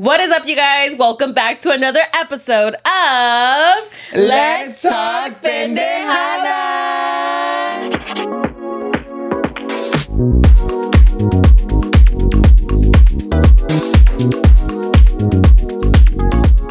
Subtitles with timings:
[0.00, 0.96] What is up, you guys?
[0.96, 6.70] Welcome back to another episode of Let's Talk Pendejada.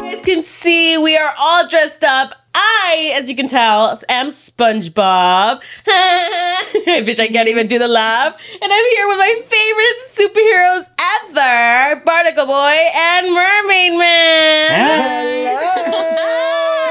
[0.00, 2.34] guys can see we are all dressed up.
[2.62, 5.62] I, as you can tell, am SpongeBob.
[5.86, 8.34] Bitch, I can't even do the laugh.
[8.60, 14.70] And I'm here with my favorite superheroes ever Barnacle Boy and Mermaid Man.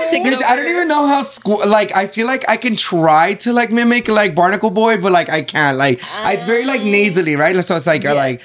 [0.10, 1.62] Take Bitch, I don't even know how school.
[1.68, 5.30] Like, I feel like I can try to like mimic like Barnacle Boy, but like
[5.30, 5.78] I can't.
[5.78, 7.56] Like, it's very like nasally, right?
[7.64, 8.42] So it's like, uh, like,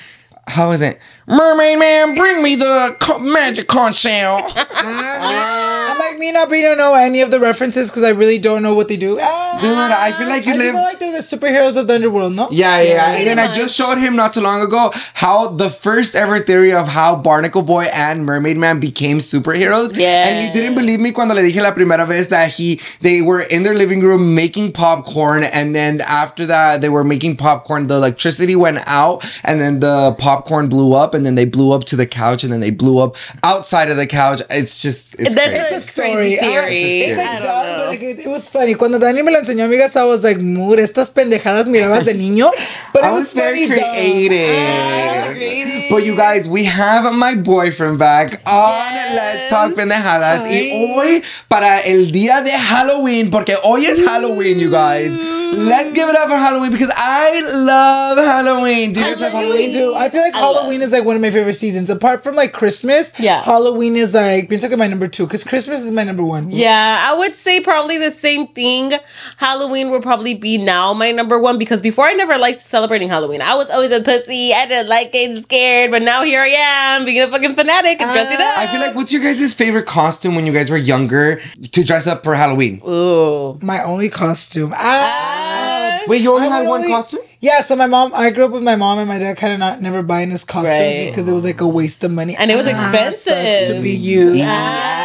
[0.46, 0.98] how is it?
[1.26, 4.40] Mermaid man, bring me the co- magic conch shell.
[6.14, 8.72] Like me not being to know any of the references because I really don't know
[8.74, 9.18] what they do.
[9.20, 10.72] Ah, Dude, I feel like you I live.
[10.74, 12.48] feel like they're the superheroes of the underworld, no?
[12.52, 16.14] Yeah, yeah, And then I just showed him not too long ago how the first
[16.14, 19.96] ever theory of how Barnacle Boy and Mermaid Man became superheroes.
[19.96, 20.28] Yeah.
[20.28, 23.40] And he didn't believe me cuando le dije la primera vez that he they were
[23.40, 27.94] in their living room making popcorn and then after that they were making popcorn the
[27.96, 31.96] electricity went out and then the popcorn blew up and then they blew up to
[31.96, 34.40] the couch and then they blew up outside of the couch.
[34.50, 35.74] It's just it's That's crazy.
[35.74, 36.38] a It's a crazy story.
[36.38, 37.00] Ah, theory.
[37.02, 38.74] It's like dumb, but like it, it was funny.
[38.74, 42.50] Cuando Dani me lo enseñó, amigas, I was like, mood, estas pendejadas mirabas de niño.
[42.92, 44.38] But it I was, was very funny, dumb.
[44.38, 45.90] Ah, creative.
[45.90, 50.50] But you guys, we have my boyfriend back on Let's Talk Pendejadas.
[50.50, 55.16] Y hoy, para el día de Halloween, porque hoy es Halloween, you guys.
[55.54, 58.92] Let's give it up for Halloween because I love Halloween.
[58.92, 59.72] Do you guys love Halloween?
[59.72, 59.94] too.
[59.94, 61.90] I feel like Halloween is like one of my favorite seasons.
[61.90, 63.40] Apart from like Christmas, Yeah.
[63.42, 66.50] Halloween is like pienso que my number two because Christmas is my number one.
[66.50, 68.92] Yeah, I would say probably the same thing.
[69.38, 73.40] Halloween will probably be now my number one because before I never liked celebrating Halloween.
[73.40, 74.52] I was always a pussy.
[74.52, 78.10] I didn't like getting scared, but now here I am being a fucking fanatic and
[78.12, 78.58] dressing up.
[78.58, 81.40] I feel like what's your guys' favorite costume when you guys were younger
[81.72, 82.80] to dress up for Halloween?
[82.86, 83.58] Ooh.
[83.62, 84.72] My only costume.
[84.76, 86.02] Ah.
[86.06, 87.20] Wait, you only I had one only- costume?
[87.40, 89.58] Yeah, so my mom, I grew up with my mom and my dad kind of
[89.58, 91.06] not never buying us costumes Right.
[91.10, 92.34] because it was like a waste of money.
[92.36, 93.76] And it was Ah, expensive.
[93.76, 94.32] to be you.
[94.42, 95.03] Ah.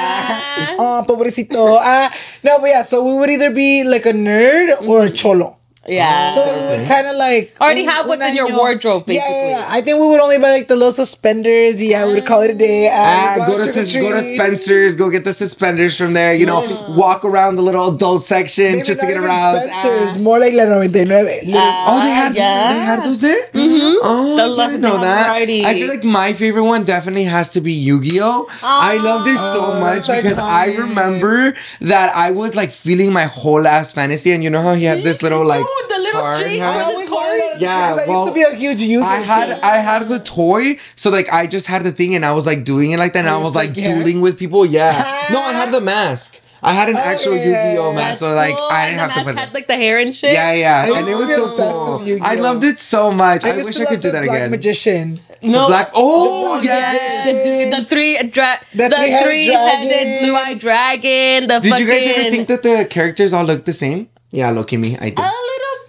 [0.79, 1.77] Oh, pobrecito.
[1.79, 2.11] Ah,
[2.43, 5.58] no, but yeah, so we would either be like a nerd or a cholo.
[5.89, 6.33] Yeah.
[6.35, 9.35] So we would kind of like Already un- have what's in your año- wardrobe, basically.
[9.35, 11.81] Yeah, yeah, I think we would only buy like the little suspenders.
[11.81, 12.89] Yeah, we would call it a day.
[12.91, 16.33] Ah, Ah, go to sus- go to Spencer's, go get the suspenders from there.
[16.33, 19.69] You know, walk around the little adult section just to get aroused.
[19.69, 20.19] Spencer's, Ah.
[20.19, 21.25] more like la 99.
[21.25, 22.73] Little- Oh, they had yeah.
[22.73, 23.41] they had those there.
[23.53, 23.95] Mm-hmm.
[24.03, 25.27] Oh, The I didn't know that.
[25.27, 25.65] variety.
[25.65, 28.47] I feel like my favorite one definitely has to be Yu-Gi-Oh.
[28.63, 33.11] I loved it so Oh, much that's because I remember that I was like feeling
[33.13, 36.01] my whole ass fantasy, and you know how he had this little like Dude, the
[36.03, 36.67] little card, shape huh?
[36.67, 37.39] with I his always card.
[37.41, 39.05] that Yeah, I well, used to be a huge user.
[39.07, 42.31] I had I had the toy, so like I just had the thing, and I
[42.33, 43.95] was like doing it like that, and I was it's like like, yeah.
[43.95, 44.65] dueling with people.
[44.65, 46.41] Yeah, no, I had the mask.
[46.61, 47.71] I had an Oh, actual yeah.
[47.71, 49.37] Yu-Gi-Oh mask, so like I didn't have to put it.
[49.39, 50.33] had like the hair and shit.
[50.33, 52.19] Yeah, yeah, I and it was so cool.
[52.21, 53.45] I loved it so much.
[53.45, 54.51] I, used wish I could do that Black again.
[54.51, 55.19] Magician.
[55.41, 55.67] No.
[55.67, 55.89] Black.
[55.93, 57.23] Oh, Black yeah.
[57.23, 60.19] Dude, the three dra- the, The three-headed three-headed dragon.
[60.25, 61.47] blue-eyed dragon.
[61.47, 64.09] The Did fucking you guys ever think that the characters all looked the same?
[64.31, 64.97] Yeah, look at me.
[64.99, 65.19] I did.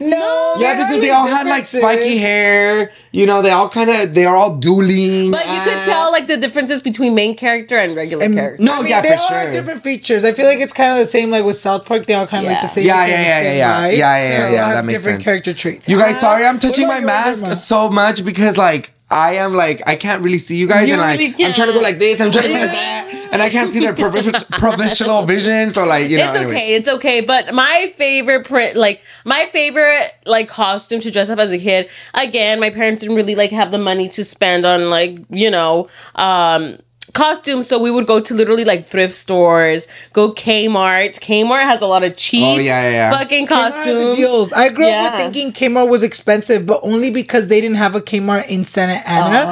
[0.01, 0.55] A little No.
[0.59, 2.91] yeah, because they all had like spiky hair.
[3.13, 5.31] You know, they all kind of they are all dueling.
[5.31, 8.63] But you could tell like the differences between main character and regular And- character.
[8.63, 9.39] No, I mean, yeah, they for all sure.
[9.39, 10.25] have different features.
[10.25, 12.07] I feel like it's kind of the same like with South Park.
[12.07, 12.87] They all kind of like the same.
[12.87, 13.83] Yeah, yeah, yeah, yeah, yeah.
[13.83, 13.97] right?
[13.99, 15.03] Yeah, yeah, yeah, They all yeah, that makes sense.
[15.03, 15.25] different sense.
[15.25, 15.89] character traits.
[15.89, 19.83] You guys, Ah, sorry, I'm touching my mask so much because like I am like
[19.89, 21.99] I can't really see you guys, You and like really I'm trying to go like
[21.99, 25.71] this, I'm trying to go like that, and I can't see their prof- professional vision.
[25.71, 26.55] So like you know, it's anyways.
[26.57, 26.75] okay.
[26.75, 27.21] It's okay.
[27.21, 31.89] But my favorite print, like my favorite like costume to dress up as a kid.
[32.15, 35.89] Again, my parents didn't really like have the money to spend on like you know
[36.15, 36.79] um
[37.13, 41.19] costumes, so we would go to literally like thrift stores, go Kmart.
[41.21, 43.11] Kmart has a lot of cheap, Oh, yeah, yeah, yeah.
[43.11, 44.17] fucking Kmart the costumes.
[44.17, 44.53] deals.
[44.53, 45.05] I grew Yeah.
[45.05, 49.03] up thinking Kmart was expensive, but only because they didn't have a Kmart in Santa
[49.09, 49.47] Ana.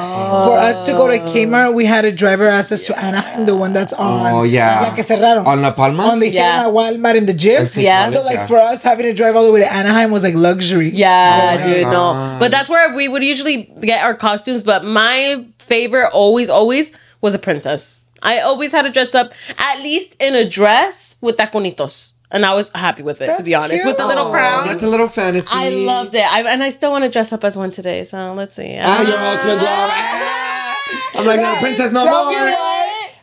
[0.45, 1.25] For us to go to oh.
[1.33, 4.33] Kmart, we had a driver ask us to Anaheim, the one that's oh, on.
[4.33, 4.81] Oh, yeah.
[4.81, 5.45] La que cerraron.
[5.45, 6.03] On La Palma?
[6.03, 6.63] On the Yeah.
[6.63, 6.69] yeah.
[6.69, 7.61] Walmart in the gym.
[7.61, 8.09] And Yeah.
[8.11, 10.89] So like for us, having to drive all the way to Anaheim was like luxury.
[10.89, 12.37] Yeah, Oh my dude, no.
[12.39, 14.63] But that's where we would usually get our costumes.
[14.63, 18.07] But my favorite, always, always, was a princess.
[18.21, 22.13] I always had to dress up at least in a dress with taconitos.
[22.31, 23.85] And I was happy with it, to be That's honest.
[23.85, 24.67] With the little crown.
[24.67, 25.47] That's a little fantasy.
[25.49, 26.23] I loved it.
[26.23, 28.03] I, and I still want to dress up as one today.
[28.03, 28.77] So let's see.
[28.79, 29.61] Ah, your husband.
[29.67, 31.19] Ah.
[31.19, 32.78] I'm like, no, princess, no more.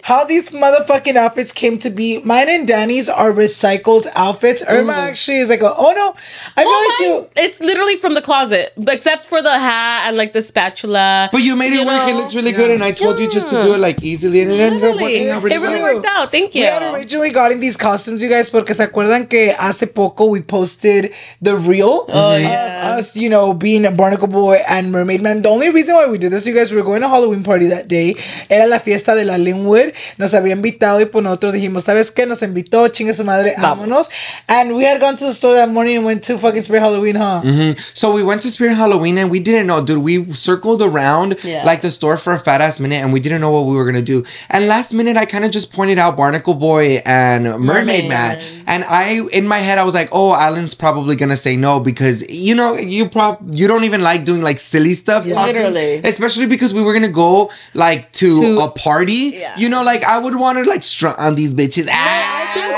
[0.07, 0.17] What?
[0.17, 2.21] how these motherfucking outfits came to be.
[2.23, 4.63] Mine and Danny's are recycled outfits.
[4.67, 4.97] Irma mm.
[4.97, 6.15] actually is like, a, oh no,
[6.57, 7.45] I feel Oh, like mine, you.
[7.49, 11.29] it's literally from the closet, except for the hat and like the spatula.
[11.33, 12.09] But you made it You work.
[12.09, 14.51] It looks really good, and I told you just to do it like easily, and
[14.51, 15.95] it ended up working out really It really well.
[15.95, 16.31] worked out.
[16.31, 16.63] Thank you.
[16.63, 20.41] We had originally gotten these costumes, you guys, porque se acuerdan que hace poco we
[20.41, 21.13] posted
[21.43, 22.97] the reel Oh, of yeah.
[22.97, 25.43] us, you know, being a Barnacle Boy and Mermaid Man.
[25.43, 27.43] The only reason why we did this, you guys, we were going to a Halloween
[27.43, 28.17] party that day.
[28.51, 29.95] Era la fiesta de la Linwood.
[30.19, 32.27] Nos había invitado y pues nosotros dijimos, ¿sabes qué?
[32.27, 34.09] Nos invitó, chingue su madre, vámonos.
[34.49, 37.17] And we had gone to the store that morning and went to fucking Spirit Halloween,
[37.17, 37.43] huh?
[37.45, 37.79] Mm-hmm.
[37.95, 39.99] So we went to Spirit Halloween and we didn't know, dude.
[39.99, 41.65] We circled around Yeah.
[41.65, 43.85] like the store for a fat ass minute and we didn't know what we were
[43.85, 44.25] gonna do.
[44.51, 48.39] And last minute, I kind of just pointed out Barnacle Boy and Mermaid, Mermaid Man.
[48.39, 48.45] Man.
[48.67, 52.29] And I, in my head, I was like, oh, Alan's probably gonna say no because
[52.31, 55.25] you know you prob you don't even like doing like silly stuff.
[55.25, 55.47] costumes.
[55.47, 56.01] Literally.
[56.05, 59.33] especially because we were gonna go like to, To- a party.
[59.37, 59.57] Yeah.
[59.57, 61.89] You know, like I would want to like strut on these bitches.
[61.91, 62.37] Ah!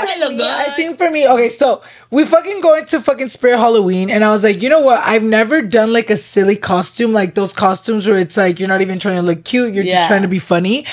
[0.09, 0.47] I look good.
[0.47, 4.31] I think for me, okay, so we fucking go into fucking Spirit Halloween, and I
[4.31, 4.99] was like, you know what?
[5.05, 8.81] I've never done like a silly costume, like those costumes where it's like you're not
[8.81, 10.85] even trying to look cute, you're just trying to be funny.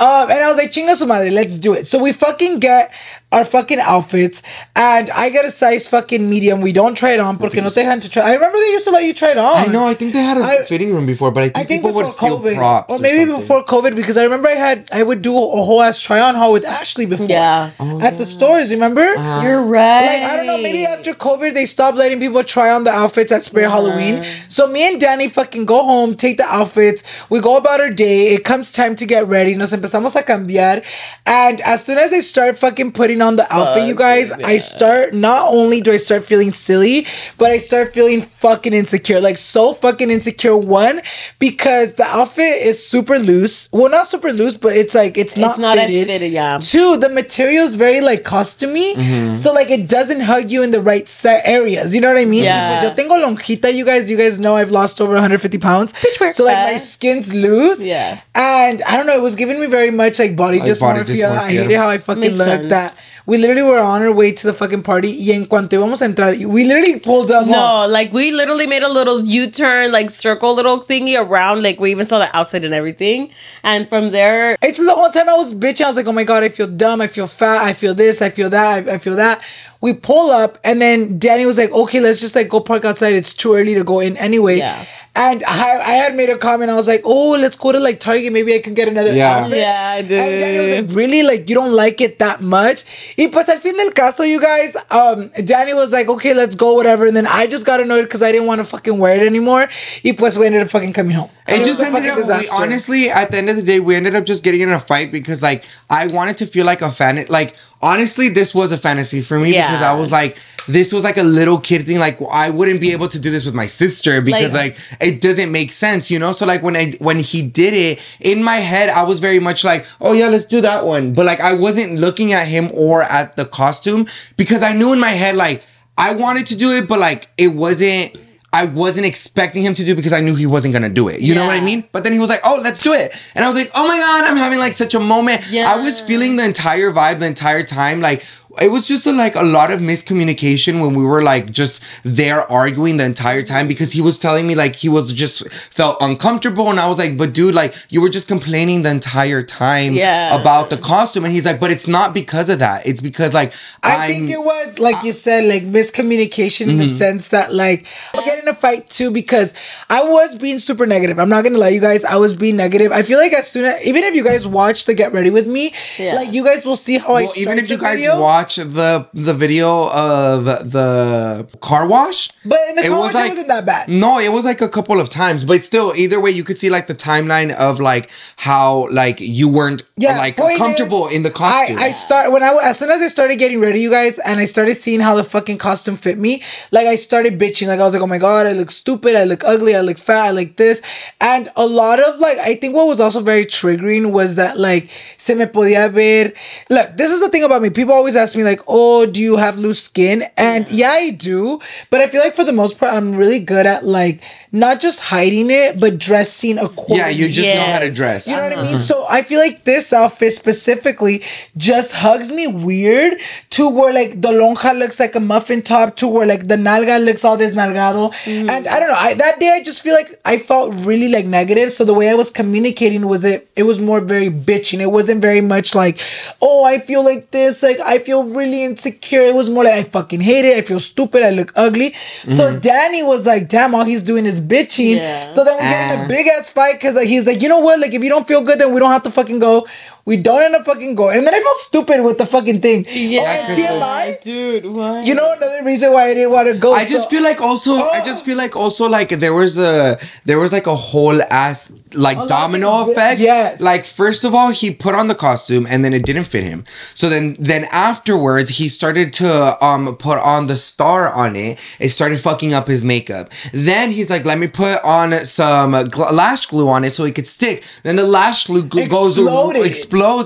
[0.00, 1.84] Um, and I was like, chinga su madre, let's do it.
[1.88, 2.92] So we fucking get
[3.32, 4.42] our fucking outfits,
[4.76, 6.60] and I get a size fucking medium.
[6.60, 8.22] We don't try it on porque no se dejan to try.
[8.22, 9.56] I remember they used to let you try it on.
[9.56, 9.86] I know.
[9.88, 11.94] I think they had a I- fitting room before, but I think, I think people
[11.94, 13.40] would steal COVID, props, or maybe something.
[13.40, 16.36] before COVID, because I remember I had I would do a whole ass try on
[16.36, 17.26] haul with Ashley before.
[17.26, 17.72] Yeah.
[18.00, 18.70] at the stores.
[18.70, 19.04] Remember?
[19.42, 20.22] You're right.
[20.22, 23.32] Like I don't know, maybe after COVID they stopped letting people try on the outfits
[23.32, 24.24] at Spirit Halloween.
[24.48, 28.34] So me and Danny fucking go home, take the outfits, we go about our day.
[28.34, 29.54] It comes time to get ready.
[29.54, 30.84] Nos empezamos a cambiar,
[31.26, 34.58] and as soon as I start fucking putting on the outfit, you guys, Fuck, I
[34.58, 37.06] start not only do I start feeling silly,
[37.36, 40.56] but I start feeling fucking insecure, like so fucking insecure.
[40.56, 41.02] One
[41.38, 43.68] because the outfit is super loose.
[43.72, 46.06] Well, not super loose, but it's like it's not it's not as fitted.
[46.06, 46.58] fitted, yeah.
[46.60, 49.32] Two, the material is very like costumey, mm-hmm.
[49.32, 51.94] so like it doesn't hug you in the right set areas.
[51.94, 52.44] You know what I mean?
[52.44, 52.80] Yeah.
[52.80, 54.10] Tipo, yo tengo lonjita, you guys.
[54.10, 55.92] You guys know I've lost over 150 pounds.
[55.92, 57.82] Pitchfork So like my skin's loose.
[57.82, 58.20] Yeah.
[58.34, 61.36] And I don't know, it was giving me very much like body Like body dysmorphia.
[61.38, 62.48] I hated how I fucking Makes looked.
[62.48, 62.70] sense.
[62.70, 62.94] That
[63.26, 65.08] we literally were on our way to the fucking party.
[65.10, 67.46] Y en cuanto íbamos a entrar, we literally pulled up.
[67.46, 71.62] No, like we literally made a little U-turn, like circle little thingy around.
[71.62, 73.28] Like we even saw the outside and everything.
[73.62, 75.84] And from there, It's the whole time I was bitching.
[75.84, 77.02] I was like, oh my God, I feel dumb.
[77.02, 77.62] I feel fat.
[77.62, 78.22] I feel this.
[78.22, 78.88] I feel that.
[78.88, 79.42] I, I feel that.
[79.80, 83.14] We pull up and then Danny was like, okay, let's just like go park outside.
[83.14, 84.58] It's too early to go in anyway.
[84.58, 84.84] Yeah.
[85.14, 86.70] And I, I had made a comment.
[86.70, 88.32] I was like, oh, let's go to like Target.
[88.32, 89.38] Maybe I can get another Yeah.
[89.38, 89.58] outfit.
[89.58, 90.12] Yeah, I did.
[90.18, 91.22] And Danny was like, really?
[91.24, 92.84] Like, you don't like it that much?
[93.16, 96.74] Y pues al fin del caso, you guys, um, Danny was like, okay, let's go,
[96.74, 97.04] whatever.
[97.06, 99.68] And then I just got annoyed because I didn't want to fucking wear it anymore.
[100.04, 101.30] Y pues we ended up fucking coming home.
[101.48, 102.16] And It just was a ended fucking up.
[102.16, 102.62] We, disaster.
[102.62, 105.10] honestly, at the end of the day, we ended up just getting in a fight
[105.10, 107.24] because, like, I wanted to feel like a fan.
[107.28, 111.16] Like, honestly, this was a fantasy for me because I was like, this was like
[111.16, 111.98] a little kid thing.
[111.98, 115.20] Like, I wouldn't be able to do this with my sister because, Like- like, it
[115.20, 116.32] doesn't make sense, you know.
[116.32, 119.64] So, like, when I when he did it in my head, I was very much
[119.64, 121.14] like, oh yeah, let's do that one.
[121.14, 125.00] But like, I wasn't looking at him or at the costume because I knew in
[125.00, 125.62] my head like
[125.96, 128.16] I wanted to do it, but like it wasn't.
[128.52, 131.20] I wasn't expecting him to do because I knew he wasn't gonna do it.
[131.20, 131.84] You know what I mean?
[131.92, 133.98] But then he was like, "Oh, let's do it," and I was like, "Oh my
[133.98, 135.70] god, I'm having like such a moment." Yeah.
[135.70, 138.00] I was feeling the entire vibe the entire time.
[138.00, 138.24] Like
[138.60, 142.50] it was just a, like a lot of miscommunication when we were like just there
[142.50, 146.70] arguing the entire time because he was telling me like he was just felt uncomfortable,
[146.70, 150.34] and I was like, "But dude, like you were just complaining the entire time Yeah.
[150.40, 152.86] about the costume," and he's like, "But it's not because of that.
[152.86, 156.84] It's because like I I'm." think it was like you said, like miscommunication in the
[156.84, 156.96] Mm-hmm.
[156.96, 159.52] sense that like I get in a fight too because
[159.90, 161.18] I was being super negative.
[161.18, 162.04] I'm not gonna lie, you guys.
[162.04, 162.92] I was being negative.
[162.92, 165.46] I feel like as soon as even if you guys watch the Get Ready with
[165.46, 166.14] Me, Yeah.
[166.14, 168.18] like you guys will see how I well, even if you guys video.
[168.20, 173.48] watch the the video of the car wash, But in the car wash, it wasn't
[173.48, 173.88] that bad.
[173.88, 176.70] No, it was like a couple of times, but still, either way, you could see
[176.70, 181.30] like the timeline of like how like you weren't yeah, like comfortable is, in the
[181.30, 181.78] costume.
[181.78, 184.40] I, I start when I as soon as I started getting ready, you guys, and
[184.40, 186.42] I started seeing how the fucking costume fit me.
[186.70, 187.68] Like I started bitching.
[187.68, 189.16] Like I was like, oh my god, I look stupid.
[189.16, 189.74] I look ugly.
[189.74, 190.26] I look fat.
[190.26, 190.82] I look this.
[191.20, 194.90] And a lot of like, I think what was also very triggering was that like
[195.16, 196.32] se me podía ver.
[196.70, 197.70] Look, this is the thing about me.
[197.70, 200.24] People always ask me like, oh, do you have loose skin?
[200.36, 201.60] And yeah, I do.
[201.90, 205.00] But I feel like for the most part, I'm really good at like not just
[205.00, 206.98] hiding it, but dressing accordingly.
[206.98, 208.26] Yeah, you just know how to dress.
[208.26, 208.78] You know what I mean?
[208.80, 211.22] So I feel like this outfit specifically
[211.56, 213.18] just hugs me weird
[213.50, 217.04] to where like the lonja looks like a muffin top to where like the nalga
[217.04, 218.12] looks all desnalgado.
[218.24, 218.50] Mm-hmm.
[218.50, 218.94] And I don't know.
[218.94, 221.72] I, that day I just feel like I felt really like negative.
[221.72, 224.80] So the way I was communicating was it it was more very bitching.
[224.80, 225.98] It wasn't very much like,
[226.40, 227.62] oh, I feel like this.
[227.62, 229.22] Like I feel really insecure.
[229.22, 230.56] It was more like I fucking hate it.
[230.56, 231.22] I feel stupid.
[231.22, 231.94] I look ugly.
[232.36, 234.96] So Danny was like, damn, all he's doing is bitching.
[234.96, 235.28] Yeah.
[235.30, 236.04] So then we get in Ah.
[236.04, 237.78] a big ass fight because like, he's like, you know what?
[237.80, 239.66] Like, if you don't feel good, then we don't have to fucking go.
[240.08, 241.18] We don't end up fucking going.
[241.18, 242.86] And then I felt stupid with the fucking thing.
[242.88, 244.20] Yeah, Oh, TMI.
[244.22, 244.64] dude.
[244.64, 245.04] What?
[245.04, 246.72] You know another reason why I didn't want to go.
[246.72, 250.38] I just feel like also I just feel like also like there was a there
[250.38, 253.20] was like a whole ass like lot domino of effect.
[253.20, 253.60] yes.
[253.60, 256.64] Like first of all, he put on the costume and then it didn't fit him.
[256.94, 259.28] So then then afterwards he started to
[259.64, 261.58] um put on the star on it.
[261.80, 263.30] It started fucking up his makeup.
[263.52, 267.14] Then he's like, let me put on some gl- lash glue on it so it
[267.14, 267.62] could stick.
[267.82, 269.66] Then the lash glue gl- goes Exploded.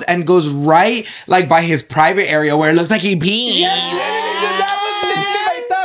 [0.09, 3.63] And goes right like by his private area where it looks like he peed.
[3.63, 4.62] That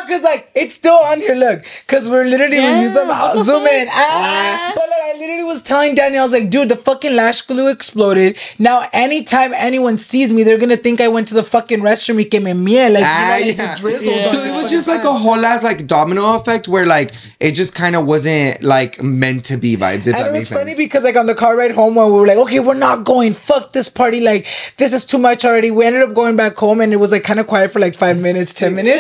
[0.10, 1.36] was literally my thought because like it's still on here.
[1.36, 3.88] Look, because we're literally Yeah, when you zoom, what zoom in.
[3.92, 7.42] Ah, but like I literally was telling Danny, I was like, dude, the fucking lash
[7.42, 8.38] glue exploded.
[8.60, 12.24] Now anytime anyone sees me, they're gonna think I went to the fucking restroom y
[12.26, 12.94] que me miel.
[12.94, 13.74] Like, Ah, you know, like yeah.
[13.74, 14.16] it drizzled.
[14.16, 14.32] Yeah.
[14.32, 17.74] So it was just like a whole ass like domino effect where like it just
[17.76, 20.08] kind of wasn't like meant to be vibes.
[20.08, 20.78] If And that it makes was funny sense.
[20.78, 23.34] because like on the car ride home when we were like, okay, we're not going.
[23.34, 24.20] Fuck this party.
[24.22, 24.46] Like
[24.78, 25.72] this is too much already.
[25.72, 27.96] We ended up going back home and it was like kind of quiet for like
[27.96, 28.98] five minutes, ten minutes.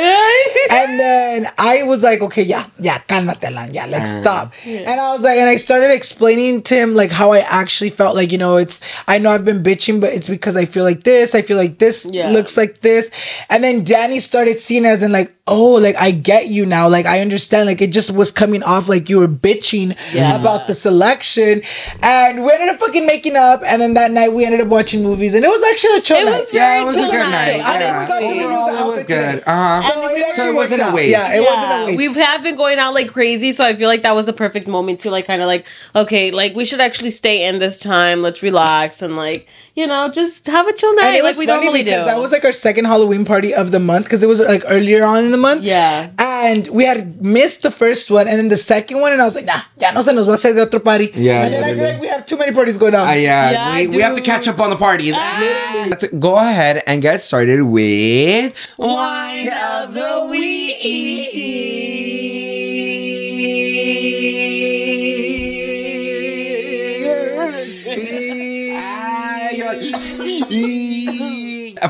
[0.69, 4.53] and then I was like, okay, yeah, yeah, cálmate, Lan, yeah, like stop.
[4.65, 8.15] And I was like, and I started explaining to him like how I actually felt
[8.15, 11.03] like, you know, it's I know I've been bitching, but it's because I feel like
[11.03, 12.29] this, I feel like this Yeah.
[12.29, 13.11] looks like this.
[13.49, 16.89] And then Danny started seeing as in like, oh, like I get you now.
[16.89, 17.67] Like I understand.
[17.67, 20.35] Like it just was coming off like you were bitching Yeah.
[20.35, 21.61] about the selection.
[22.01, 23.61] And we ended up fucking making up.
[23.65, 25.33] And then that night we ended up watching movies.
[25.33, 26.39] And it was actually a chill It night.
[26.39, 27.61] was Yeah, it was a good night.
[27.61, 28.07] I think we Yeah.
[28.07, 29.43] got to use Overall, it was good.
[29.45, 29.93] Uh huh.
[29.93, 30.95] So, we actually So it wasn't worked a out.
[30.95, 31.09] waste.
[31.11, 32.15] Yeah, it wasn't a waste.
[32.15, 34.67] We have been going out like crazy, so I feel like that was the perfect
[34.67, 35.65] moment to like kind of like,
[35.95, 38.21] okay, like we should actually stay in this time.
[38.21, 41.37] Let's relax and like, you know, just have a chill night And it like was
[41.37, 41.91] we funny normally do.
[41.91, 44.63] because that was like our second Halloween party of the month because it was like
[44.75, 45.63] earlier on in the month.
[45.63, 46.09] Yeah.
[46.17, 49.35] And we had missed the first one and then the second one, and I was
[49.35, 51.11] like, nah, ya no se nos va a hacer de otro party.
[51.13, 53.07] Yeah, And then I feel like we have too many parties going on.
[53.07, 55.13] Uh, yeah, Yeah, we, we have to catch up on the parties.
[55.93, 60.75] Let's go ahead and get started with wine of the week.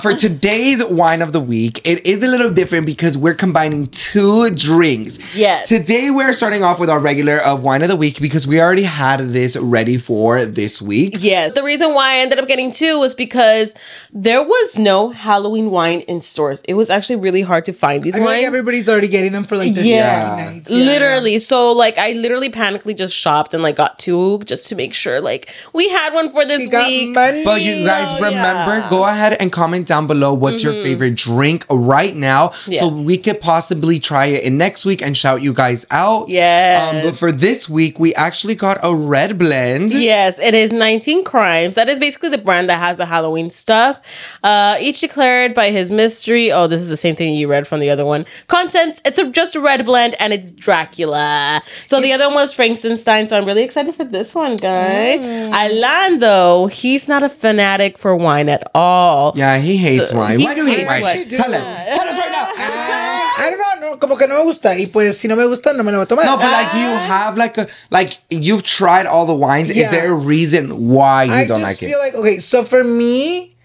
[0.02, 4.50] For today's wine of the week, it is a little different because we're combining two
[4.52, 5.36] drinks.
[5.36, 5.68] Yes.
[5.68, 8.84] Today we're starting off with our regular of wine of the week because we already
[8.84, 11.16] had this ready for this week.
[11.20, 11.50] Yeah.
[11.50, 13.74] The reason why I ended up getting two was because
[14.14, 16.62] there was no Halloween wine in stores.
[16.68, 18.38] It was actually really hard to find these I feel wines.
[18.40, 20.52] like everybody's already getting them for like the yeah.
[20.54, 20.62] Yeah.
[20.70, 21.40] literally.
[21.40, 25.20] So like I literally panically just shopped and like got two just to make sure
[25.22, 27.10] like we had one for this She got week.
[27.16, 27.44] money.
[27.44, 28.90] But you guys Oh, remember, yeah.
[28.90, 33.42] Go ahead and comment down below what's your favorite drink right now, so we could
[33.42, 36.30] possibly try it in next week and shout you guys out.
[36.30, 36.96] Yes.
[36.96, 39.94] Um, but for this week, we actually got a red blend.
[39.94, 41.76] Yes, it is 19 Crimes.
[41.76, 44.02] That is basically the brand that has the Halloween stuff.
[44.44, 46.52] Uh, each declared by his mystery.
[46.52, 48.26] Oh, this is the same thing you read from the other one.
[48.48, 51.62] Contents, it's a, just a red blend and it's Dracula.
[51.86, 53.28] So the other one was Frankenstein.
[53.28, 55.22] So I'm really excited for this one, guys.
[55.22, 59.34] Alan, though, he's not a fanatic for wine at all.
[59.36, 60.40] Yeah, he hates So, wine.
[60.40, 61.02] he Why do you hate hates wine?
[61.04, 61.30] wine.
[61.30, 61.62] Tell us.
[61.98, 62.48] Tell us right now.
[62.58, 63.34] Ah.
[63.40, 64.76] I don't know, no, como que no me gusta.
[64.80, 66.26] Y pues si no me gusta, no me lo voy a tomar.
[66.26, 66.98] No, but like, do you ah.
[67.08, 69.70] have like a like you've tried all the wines?
[69.70, 72.02] Is there a reason why you I don't like just like feel it?
[72.02, 73.56] like okay, so for me,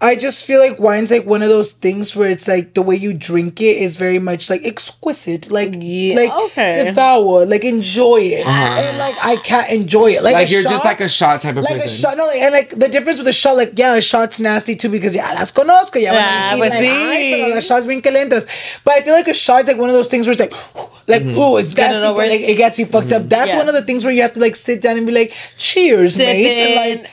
[0.00, 2.94] I just feel like wine's like one of those things where it's like the way
[2.94, 6.84] you drink it is very much like exquisite, like Yeah, like okay.
[6.84, 10.22] devour, like enjoy it, and like I can't enjoy it.
[10.22, 11.78] Like, Like you're just like a shot type of person.
[11.78, 14.00] like a shot, no, like, and like the difference with a shot, like yeah, a
[14.00, 17.54] shot's nasty too because yeah, las conozco, ya van Ah, a decir, pues like, sí.
[17.56, 18.12] ay, shot's bien que.
[18.84, 20.52] But I feel like a shot's like one of those things where it's like,
[21.08, 21.38] like Mm-hmm.
[21.38, 23.28] ooh, it's Get it nasty, over but like, it gets you fucked up.
[23.28, 23.56] That's Yeah.
[23.58, 26.16] one of the things where you have to like sit down and be like, cheers,
[26.16, 27.10] mate, and like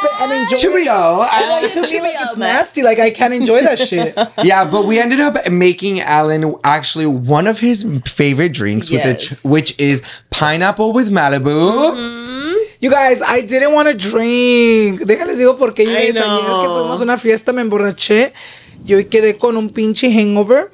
[0.00, 0.54] sip it and enjoy.
[0.56, 0.60] it.
[0.60, 1.26] Cheerio.
[1.34, 2.82] And, like, to me, like, it's nasty.
[2.82, 4.14] Like I can't enjoy that shit.
[4.42, 9.22] yeah, but we ended up making Alan actually one of his favorite drinks with it,
[9.30, 9.44] Yes.
[9.44, 11.94] which is pineapple with Malibu.
[11.94, 12.54] Mm-hmm.
[12.80, 15.00] You guys, I didn't want to drink.
[15.00, 18.32] Déjales digo porque yo I guys, ayer que fuimos a una fiesta me emborraché.
[18.84, 20.70] Yo quedé con un pinche hangover.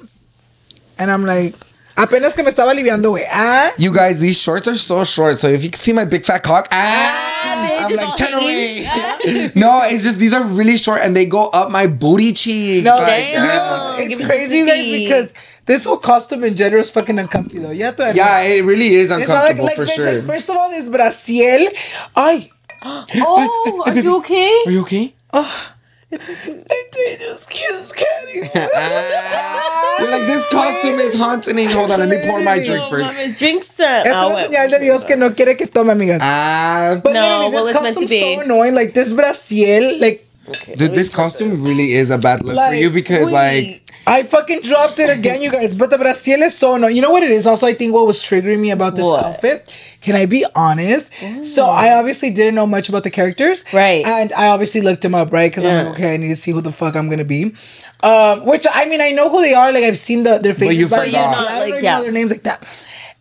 [0.97, 1.55] And I'm like,
[2.01, 3.25] Apenas que me estaba aliviando, güey.
[3.31, 3.73] Ah.
[3.77, 5.37] You guys, these shorts are so short.
[5.37, 9.51] So if you can see my big fat cock, ah, I'm like all turn away.
[9.53, 12.85] no, it's just these are really short and they go up my booty cheeks.
[12.85, 13.45] No, like, damn.
[13.45, 13.95] girl.
[13.99, 15.33] It's give crazy, you guys, because
[15.67, 17.67] this whole costume in general is fucking uncomfortable.
[17.67, 17.71] though.
[17.71, 18.15] You have to admit.
[18.15, 20.13] Yeah, it really is It's not uncomfortable for bitch, sure.
[20.13, 21.67] like, first of all, this Braciel.
[22.15, 22.49] Ay.
[22.83, 24.63] Oh, are you okay?
[24.65, 25.13] Are you okay?
[25.31, 25.71] I
[26.17, 28.49] did just kiss Caddy.
[28.55, 29.97] Ah.
[29.99, 31.55] You're like this costume is haunting.
[31.55, 31.65] me.
[31.65, 33.17] Hold on, let me pour my drink first.
[33.17, 33.85] mames, drink some.
[33.85, 36.19] Es Oh, una señal de Dios que no quiere que tome, amigas.
[36.21, 38.35] Ah, But No, literally, well, this it's meant to costume's be.
[38.35, 38.75] so annoying.
[38.75, 42.57] Like this Braciel, like, Okay, dude, let me this costume really is a bad look
[42.57, 43.31] for you because wait.
[43.31, 45.73] like I fucking dropped it again, you guys.
[45.73, 46.95] But the Braciel is so annoying.
[46.95, 47.45] You know what it is?
[47.45, 49.23] Also, I think what was triggering me about this What?
[49.23, 49.73] outfit.
[50.01, 51.11] Can I be honest?
[51.43, 54.03] So I obviously didn't know much about the characters, Right.
[54.05, 55.51] And I obviously looked them up, right?
[55.51, 57.53] Because I'm like, okay, I need to see who the fuck I'm gonna be.
[58.01, 59.71] Um, which I mean, I know who they are.
[59.71, 61.07] Like I've seen the, their faces, you but forgot.
[61.07, 61.97] I But you're not, don't like, even yeah.
[61.97, 62.63] know their names like that.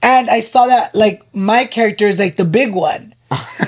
[0.03, 3.10] And I saw that like my character is like the big one.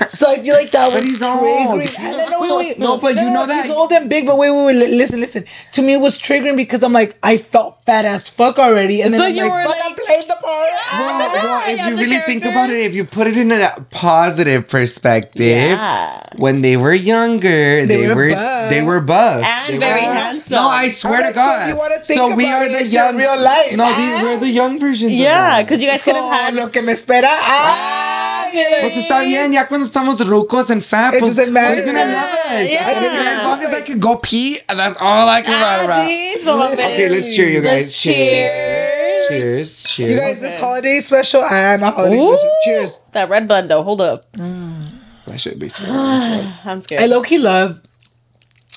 [0.09, 1.67] So I feel like that was But he's triggering.
[1.71, 1.81] old.
[1.81, 4.27] And then, no, wait, wait, No, but you know that- he's old and big.
[4.27, 4.91] But wait, wait, wait.
[4.91, 5.45] Listen, listen.
[5.73, 9.15] To me, it was triggering because I'm like, I felt fat as fuck already, and
[9.15, 10.71] then So I'm you like, were fuck, like- I'm playing the part.
[10.93, 13.71] Well, well, if you the really think about it, if you put it in a
[13.91, 16.21] positive perspective, Yeah.
[16.37, 18.69] when they were younger, they, were were buff.
[18.71, 20.57] they were buff And They very were- handsome.
[20.57, 21.69] No, I swear Alright, to so God.
[21.69, 23.73] you wanna think So we are the young real life.
[23.75, 23.97] No, Ah.
[23.97, 25.13] these, we're the young versions.
[25.13, 26.55] Yeah, because you guys could have had.
[26.55, 27.29] lo que me espera.
[27.31, 28.32] Ah, mira.
[28.53, 31.77] Pues está bien, ya cuando estamos rucos and fat, It pues, doesn't matter.
[31.77, 32.69] who's gonna love us?
[32.69, 32.87] Yeah.
[32.87, 35.81] I think as long as I can go pee, and that's all I can run
[35.81, 36.07] Ah, around.
[36.09, 36.73] bitch, no mames.
[36.75, 37.87] Okay, let's cheer, you guys.
[37.87, 39.29] Let's cheers.
[39.29, 39.83] Cheers.
[39.85, 40.11] Cheers.
[40.11, 42.37] You guys, this holiday special and a holiday Ooh.
[42.37, 42.51] special.
[42.65, 42.99] Cheers.
[43.13, 43.83] That red blend though.
[43.83, 44.27] Hold up.
[44.33, 45.89] That should be sweet.
[45.89, 46.55] as fuck.
[46.67, 47.03] I'm scared.
[47.03, 47.81] I low key love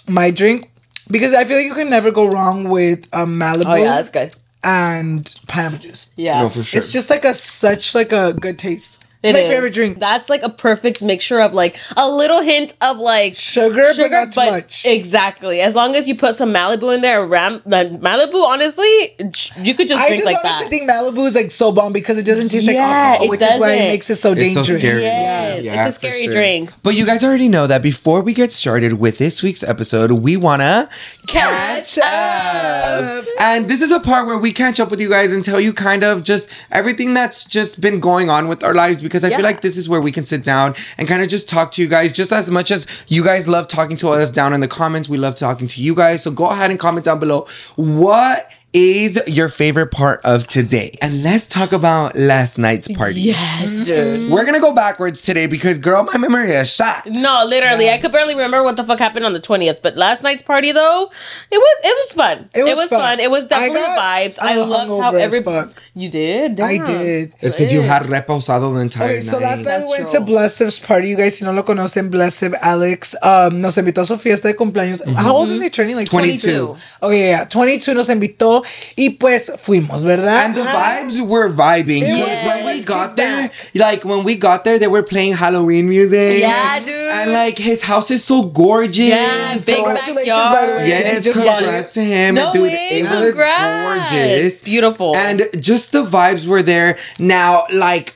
[0.08, 0.72] my drink
[1.10, 4.10] because I feel like you can never go wrong with um, Malibu oh yeah, that's
[4.10, 4.34] good.
[4.64, 6.10] and pineapple juice.
[6.16, 6.44] Yeah.
[6.44, 6.78] No, for sure.
[6.80, 9.00] It's just like a such like a good taste.
[9.26, 9.50] It's It my is.
[9.50, 10.00] favorite drink.
[10.00, 14.12] That's like a perfect mixture of like a little hint of like Sugar, sugar but
[14.26, 14.86] not too much.
[14.86, 15.62] Exactly.
[15.62, 19.16] As long as you put some Malibu in there, Ram the Malibu, honestly,
[19.58, 20.66] you could just I drink just like honestly that.
[20.66, 23.30] I think Malibu is like so bomb because it doesn't taste like Yeah, alcohol, it
[23.30, 24.80] which is why it makes it so It's so dangerous.
[24.82, 25.02] scary.
[25.02, 26.34] Yes, Yeah, it's a scary sure.
[26.34, 26.70] drink.
[26.84, 30.38] But you guys already know that before we get started with this week's episode, we
[30.38, 30.90] wanna
[31.28, 33.26] Catch up.
[33.40, 35.74] And this is a part where we catch up with you guys and tell you
[35.74, 39.38] kind of just everything that's just been going on with our lives because I Yeah.
[39.38, 41.82] feel like this is where we can sit down and kind of just talk to
[41.82, 44.68] you guys just as much as you guys love talking to us down in the
[44.68, 45.08] comments.
[45.08, 46.24] We love talking to you guys.
[46.24, 50.92] So go ahead and comment down below what is your favorite part of today?
[51.02, 53.22] And let's talk about last night's party.
[53.22, 54.30] Yes, dude.
[54.30, 57.06] We're gonna go backwards today because girl, my memory is shot.
[57.06, 59.82] No, literally, I could barely remember what the fuck happened on the twentieth.
[59.82, 61.10] But last night's party, though,
[61.50, 62.50] it was it was fun.
[62.54, 63.00] It was fun.
[63.00, 63.20] fun.
[63.22, 64.40] It was definitely the got vibes.
[64.40, 65.82] I, little loved how hungover every fuck.
[65.94, 66.60] you did.
[66.60, 67.34] I did.
[67.40, 67.90] It's because you Lit.
[67.90, 69.80] had reposado the entire Okay, so last night.
[69.80, 70.20] night we went true.
[70.20, 71.08] to Blessiv's party.
[71.08, 74.56] You guys, si no lo conocen, Blessive Alex um, nos invitó a su fiesta de
[74.56, 75.02] cumpleaños.
[75.16, 75.96] How old is he turning?
[75.96, 76.76] Like 22.
[77.02, 78.65] Okay, yeah, 22 nos invitó
[78.98, 80.46] y pues fuimos, ¿verdad?
[80.46, 84.36] And the vibes were vibing It because was when we got there, like when we
[84.36, 86.40] got there, they were playing Halloween music.
[86.40, 86.90] Yeah, dude.
[87.12, 88.98] And like his house is so gorgeous.
[89.10, 90.54] Yeah, big So- Congratulations, backyard.
[90.54, 90.88] by the way.
[90.90, 92.64] Yes, just congrats to him, No dude.
[92.64, 95.16] way, it was gorgeous, Beautiful.
[95.16, 96.98] and just the vibes were there.
[97.20, 98.16] Now, like,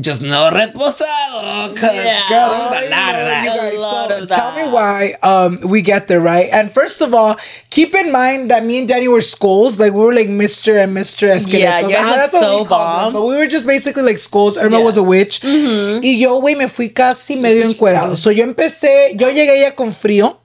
[0.00, 2.28] just no reposado, cause Yeah.
[2.28, 3.44] girl, there was a I lot of that.
[3.44, 3.74] you guys.
[3.74, 4.56] A So of Tell that.
[4.66, 6.48] me why um we get there, right?
[6.52, 7.36] And first of all,
[7.70, 9.78] keep in mind that me and Danny were skulls.
[9.78, 10.82] Like we were like Mr.
[10.82, 11.28] and Mr.
[11.28, 11.58] Esqueletos.
[11.58, 13.12] Yeah, you guys Ah, look that's what so we called them.
[13.14, 14.56] But we were just basically like skulls.
[14.56, 14.76] Irma Yeah.
[14.78, 14.84] Mm-hmm.
[14.86, 15.40] was a witch.
[15.40, 16.00] Mm-hmm.
[16.02, 18.16] Y yo, güey, me fui casi medio encuerado.
[18.16, 20.38] So yo empecé, yo llegué ya con frío.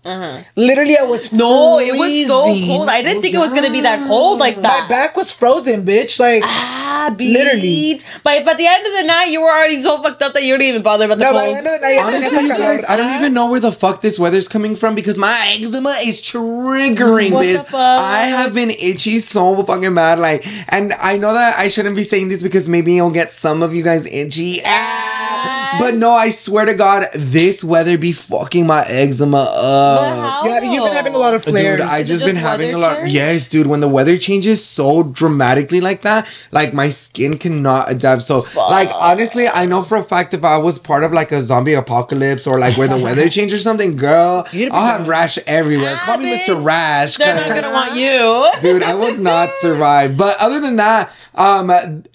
[0.55, 2.89] Literally, I was no, it was so cold.
[2.89, 4.83] I didn't think it was gonna be that cold like that.
[4.83, 6.19] My back was frozen, bitch.
[6.19, 7.33] Like, Ah, beat.
[7.33, 8.01] Literally.
[8.23, 10.53] But by the end of the night, you were already so fucked up that you
[10.53, 11.55] didn't even bother about the no, cold.
[11.55, 14.17] but no, no, no, Honestly, you guys, I don't even know where the fuck this
[14.19, 17.53] weather's coming from because my eczema is triggering, What bitch.
[17.57, 17.73] the fuck?
[17.99, 20.19] I have been itchy so fucking bad.
[20.19, 23.61] Like, and I know that I shouldn't be saying this because maybe it'll get some
[23.63, 24.61] of you guys itchy.
[24.65, 25.58] Ah.
[25.79, 30.15] But no, I swear to God, this weather be fucking my eczema But up.
[30.17, 30.45] how?
[30.47, 31.77] Yeah, you've been having a lot of flares.
[31.77, 32.97] Dude, I Is it just just been having a lot.
[32.97, 33.67] weather Yes, dude.
[33.67, 38.23] When the weather changes so dramatically like that, like my skin cannot adapt.
[38.23, 41.41] So, like honestly, I know for a fact if I was part of like a
[41.43, 45.95] zombie apocalypse or like where the weather changes or something, girl, I'll have rash everywhere.
[45.95, 46.37] Ah, Call me.
[46.37, 46.63] Mr.
[46.63, 47.17] Rash.
[47.17, 48.49] They're not gonna want you.
[48.61, 50.17] Dude, I would not survive.
[50.17, 51.71] But other than that, um,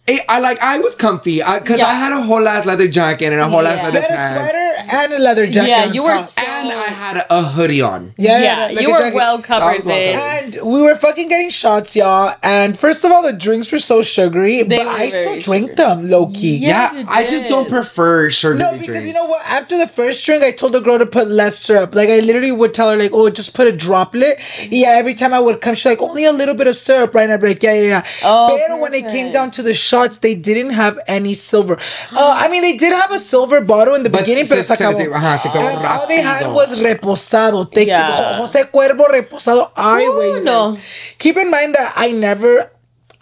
[0.07, 1.87] it, I like I was comfy because Yeah.
[1.87, 4.53] I had a whole ass leather jacket and a whole ass leather You had pants.
[4.85, 5.69] Sweater and a leather jacket.
[5.69, 6.29] Yeah, on you were top.
[6.29, 8.15] so- And I had a hoodie on.
[8.17, 9.15] yeah, Yeah, like you were jacket.
[9.15, 12.35] well covered, Sounds well And we were fucking getting shots, y'all.
[12.43, 15.71] And first of all, the drinks were so sugary, They but I still very drink
[15.71, 15.77] sugary.
[15.87, 16.57] them low key.
[16.57, 16.93] Yeah.
[16.95, 17.73] Yeah, I just don't did.
[17.73, 18.87] prefer sugary No, drinks.
[18.87, 19.43] because you know what?
[19.47, 21.95] After the first drink, I told the girl to put less syrup.
[21.95, 24.39] Like I literally would tell her, like, "Oh, just put a droplet."
[24.71, 27.25] Yeah, every time I would come, she's like, "Only a little bit of syrup, right?"
[27.25, 29.75] And I'd be like, "Yeah, yeah, yeah." Oh, but when it came down to the
[29.75, 31.79] shots, they didn't have any silver.
[32.13, 34.85] Uh, I mean, they did have a silver bottle in the beginning, But beginning, se-
[34.85, 37.69] pero se se- ajá, se acabó And all they was reposado.
[37.69, 38.37] Te- Yeah.
[38.39, 39.73] Jose Cuervo reposado.
[39.75, 40.43] Ay, güey.
[40.43, 40.77] no.
[41.19, 42.71] Keep in mind that I never,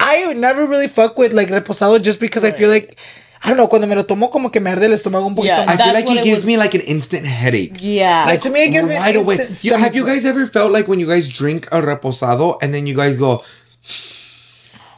[0.01, 2.97] I never really fuck with like reposado just because I feel like.
[3.45, 5.57] I don't know, cuando me lo tomo como que me arde el estómago un poquito
[5.57, 7.77] Yeah, I feel like it it gives was- me like an instant headache.
[7.83, 8.25] Yeah.
[8.25, 9.35] Like, to me, it gives me right away.
[9.35, 12.73] instant You- have you guys ever felt like when you guys drink a reposado and
[12.73, 13.43] then you guys go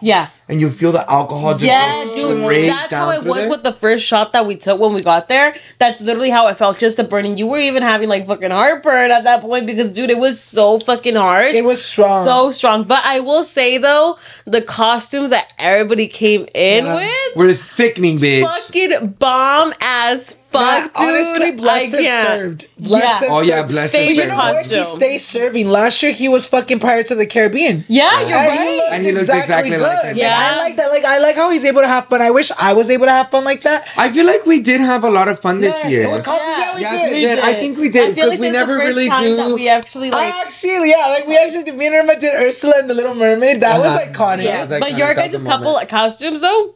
[0.00, 0.28] yeah.
[0.48, 2.40] and you feel the alcohol just Yeah, dude.
[2.68, 3.50] That's down how it was there?
[3.50, 5.56] with the first shot that we took when we got there.
[5.78, 6.78] That's literally how it felt.
[6.78, 7.36] Just the burning.
[7.36, 10.78] You were even having like fucking heartburn at that point because, dude, it was so
[10.78, 11.54] fucking hard.
[11.54, 12.26] It was strong.
[12.26, 12.84] so strong.
[12.84, 16.94] But I will say though, the costumes that everybody came in Yeah.
[16.96, 18.42] with, We're sickening, bitch.
[18.42, 21.10] fucking bomb as fuck, Nah, dude.
[21.10, 22.28] honestly, I Blessed have can't.
[22.28, 22.66] served.
[22.78, 23.28] Blessed Yeah.
[23.30, 23.68] Oh, yeah, served.
[23.68, 24.66] Blessed Favorite have You know what?
[24.66, 24.96] He costume.
[25.00, 25.68] stays serving.
[25.68, 27.84] Last year he was fucking Pirates of the Caribbean.
[27.88, 28.68] Yeah, you're And right.
[28.68, 30.16] he And he looked exactly like him.
[30.16, 30.52] Yeah, Yeah.
[30.52, 30.90] I like that.
[30.90, 32.22] Like I like how he's able to have fun.
[32.22, 33.86] I wish I was able to have fun like that.
[33.96, 36.10] I feel like we did have a lot of fun this Yeah, year.
[36.10, 37.12] with costumes, yeah, we Yeah, did.
[37.14, 37.38] we did.
[37.40, 39.24] I think we did, I feel 'cause like we this never the first really time
[39.24, 40.34] do- That we actually like.
[40.34, 41.76] actually, yeah, like we actually did.
[41.76, 43.60] Me and Irma did Ursula and the Little Mermaid.
[43.60, 44.06] That was Uh-huh.
[44.06, 44.44] iconic.
[44.44, 46.74] yeah, was like but your of- guys' couple costumes though,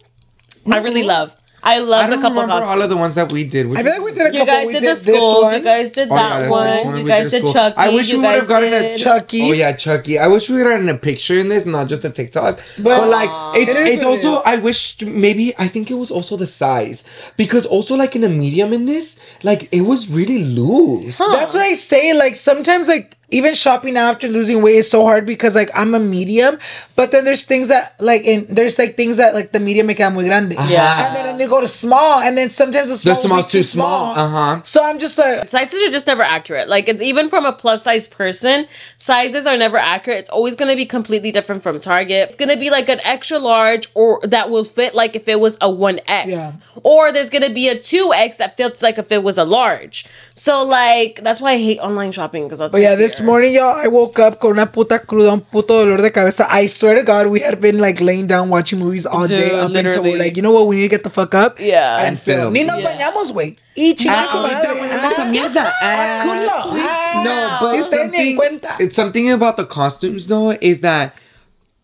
[0.70, 1.32] I really love.
[1.62, 2.70] I love I the don't couple remember costumes.
[2.70, 3.66] all of the ones that we did.
[3.68, 4.46] Which I feel like we did a You couple.
[4.46, 5.42] guys we did, You guys did the this schools.
[5.44, 5.54] one.
[5.54, 6.96] You guys did Oh, yeah, that that's one.
[6.98, 7.52] You we guys did did.
[7.52, 7.76] Chucky.
[7.76, 9.42] I wish you we would have guys gotten a did- Chucky.
[9.42, 10.18] Oh yeah, Chucky.
[10.18, 12.60] I wish we would have gotten a picture in this, not just a TikTok.
[12.78, 14.36] But, But- like, it's It is it's also.
[14.36, 14.42] is.
[14.46, 17.02] I wish maybe I think it was also the size
[17.36, 21.18] because also like in a medium in this, like it was really loose.
[21.18, 22.14] That's what I say.
[22.14, 25.94] Like sometimes, like even shopping now after losing weight is so hard because like I'm
[25.94, 26.58] a medium,
[26.96, 29.94] but then there's things that like in there's like things that like the medium me
[29.94, 30.52] queda muy grande.
[30.52, 31.08] Yeah.
[31.08, 33.28] And then I need to go to small, and then sometimes the small will be
[33.28, 34.16] small's too small.
[34.16, 34.62] Uh-huh.
[34.62, 35.48] So I'm just like.
[35.48, 36.68] Sizes are just never accurate.
[36.68, 40.20] Like it's even from a plus size person, sizes are never accurate.
[40.20, 42.30] It's always gonna be completely different from Target.
[42.30, 45.58] It's gonna be like an extra large or that will fit like if it was
[45.60, 46.30] a one X.
[46.30, 46.52] Yeah.
[46.82, 50.06] Or there's gonna be a two X that fits like if it was a large.
[50.34, 53.76] So like that's why I hate online shopping because that's But yeah, this morning, y'all,
[53.76, 56.46] I woke up con una puta cruda, un puto dolor de cabeza.
[56.50, 59.61] I swear to God, we had been like laying down watching movies all day Dude,
[59.61, 61.59] up until we're like, you know what, we need to get the fuck up.
[61.61, 62.02] Yeah.
[62.02, 62.52] And film.
[62.52, 62.88] Ni nos Yeah.
[63.12, 63.57] bañamos, güey.
[63.76, 64.78] Y chingar Ah, su ahorita madre.
[64.81, 65.72] ponemos esa mierda.
[65.81, 66.81] Ah, culo.
[66.83, 68.76] Ah, No, but Ustedes ni en something, cuenta.
[68.78, 71.12] it's something about the costumes though is that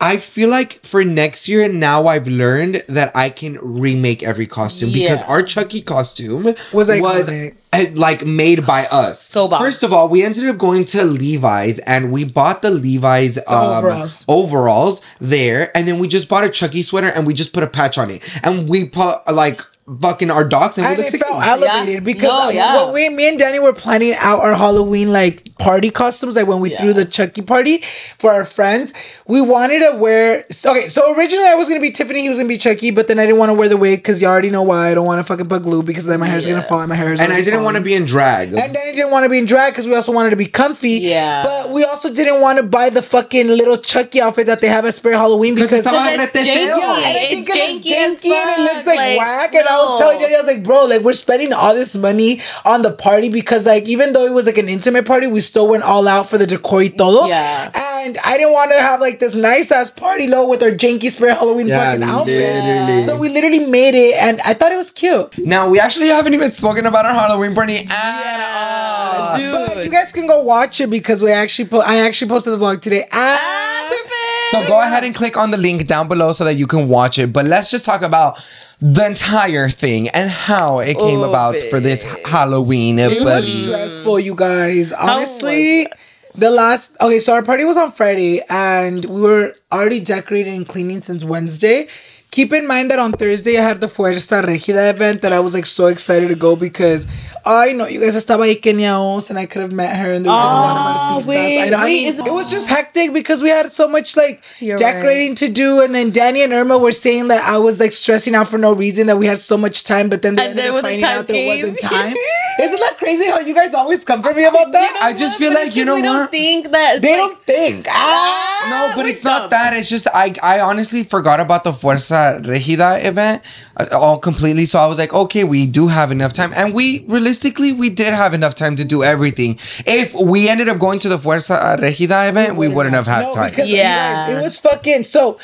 [0.00, 4.92] I feel like for next year now I've learned that I can remake every costume
[4.92, 6.90] because our Chucky costume Was was,
[7.28, 7.54] iconic.
[7.72, 9.22] uh, like made by us.
[9.22, 9.60] So bomb.
[9.60, 13.44] First of all, we ended up going to Levi's and we bought the Levi's um,
[13.78, 14.24] overalls.
[14.28, 17.68] overalls there, and then we just bought a Chucky sweater and we just put a
[17.68, 19.62] patch on it, and we put like
[20.00, 21.46] fucking our dogs and, and we look it felt sick.
[21.48, 22.00] elevated Yeah.
[22.00, 22.84] because No, uh, yeah.
[22.84, 26.60] when we, me and Danny were planning out our Halloween like party costumes, like when
[26.60, 26.80] we Yeah.
[26.82, 27.84] threw the Chucky party
[28.18, 28.94] for our friends,
[29.26, 30.46] we wanted to wear.
[30.64, 33.18] Okay, so originally I was gonna be Tiffany, he was gonna be Chucky, but then
[33.18, 34.88] I didn't want to wear the wig because you already know why.
[34.90, 36.94] I don't want to fucking put glue because then my hair's gonna fall and my
[36.94, 37.20] hair is.
[37.20, 38.54] and I didn't want to be in drag.
[38.54, 40.92] And Danny didn't want to be in drag because we also wanted to be comfy.
[40.92, 41.42] Yeah.
[41.42, 44.86] But we also didn't want to buy the fucking little Chucky outfit that they have
[44.86, 46.78] at Spirit Halloween Because because it's rete janky.
[47.04, 49.54] and It's it looks janky janky and it looks like, like, whack.
[49.54, 52.40] And I was telling Daddy, I was like, bro, like we're spending all this money
[52.64, 55.68] on the party because like even though it was like an intimate party, we still
[55.68, 57.26] went all out for the decor y todo.
[57.28, 57.70] Yeah.
[58.04, 61.10] And I didn't want to have like this nice ass party low with our janky
[61.10, 62.64] spirit Halloween Yeah, fucking outfit.
[62.64, 63.02] literally.
[63.02, 65.38] So we literally made it and I thought it was cute.
[65.38, 69.38] Now we actually haven't even spoken about our Halloween party at all.
[69.38, 69.68] Dude.
[69.74, 72.58] But you guys can go watch it because we actually po- I actually posted the
[72.58, 73.06] vlog today.
[73.10, 74.03] Perfect.
[74.50, 77.18] So go ahead and click on the link down below so that you can watch
[77.18, 77.32] it.
[77.32, 78.38] But let's just talk about
[78.80, 82.02] the entire thing and how it came Oh, about for this.
[82.24, 84.92] Halloween It was stressful, you guys.
[84.92, 85.86] Honestly,
[86.34, 90.68] the last okay, so our party was on Friday and we were already decorating and
[90.68, 91.88] cleaning since Wednesday.
[92.34, 95.54] Keep in mind that on Thursday I had the Fuerza Regida event that I was
[95.54, 97.06] like so excited to go because
[97.46, 100.24] I know you guys estaba ahí Kenia Os and I could have met her and
[100.26, 101.28] there was like a lot of ah, Vistas.
[101.28, 101.76] wait, I know.
[101.76, 102.74] I mean, is- it was just ah.
[102.74, 106.52] hectic because we had so much like You're decorating to do, and then Danny and
[106.52, 109.40] Irma were saying that I was like stressing out for no reason that we had
[109.40, 111.48] so much time, but then they And ended up when the finding out there came-
[111.54, 112.16] wasn't time.
[112.64, 114.98] Isn't that crazy how you guys always come for me about that?
[115.02, 116.12] I just feel But like you know we what?
[116.16, 117.86] don't think that they like- don't think.
[117.90, 118.66] Ah.
[118.70, 119.74] No, ah, but we're it's not that.
[119.74, 123.42] It's just I I honestly forgot about the Fuerza Regida event
[123.76, 124.66] uh, all completely.
[124.66, 128.12] So I was like, okay, we do have enough time, and we realistically we did
[128.14, 129.52] have enough time to do everything.
[129.86, 133.32] If we ended up going to the Fuerza Regida event, we wouldn't have had No,
[133.34, 133.50] time.
[133.50, 134.26] because Yeah.
[134.28, 135.38] guys, it was fucking so.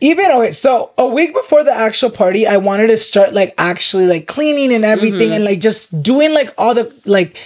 [0.00, 4.06] Even okay, so a week before the actual party, I wanted to start like actually
[4.06, 5.32] like cleaning and everything, Mm-hmm.
[5.34, 7.36] and like just doing like all the like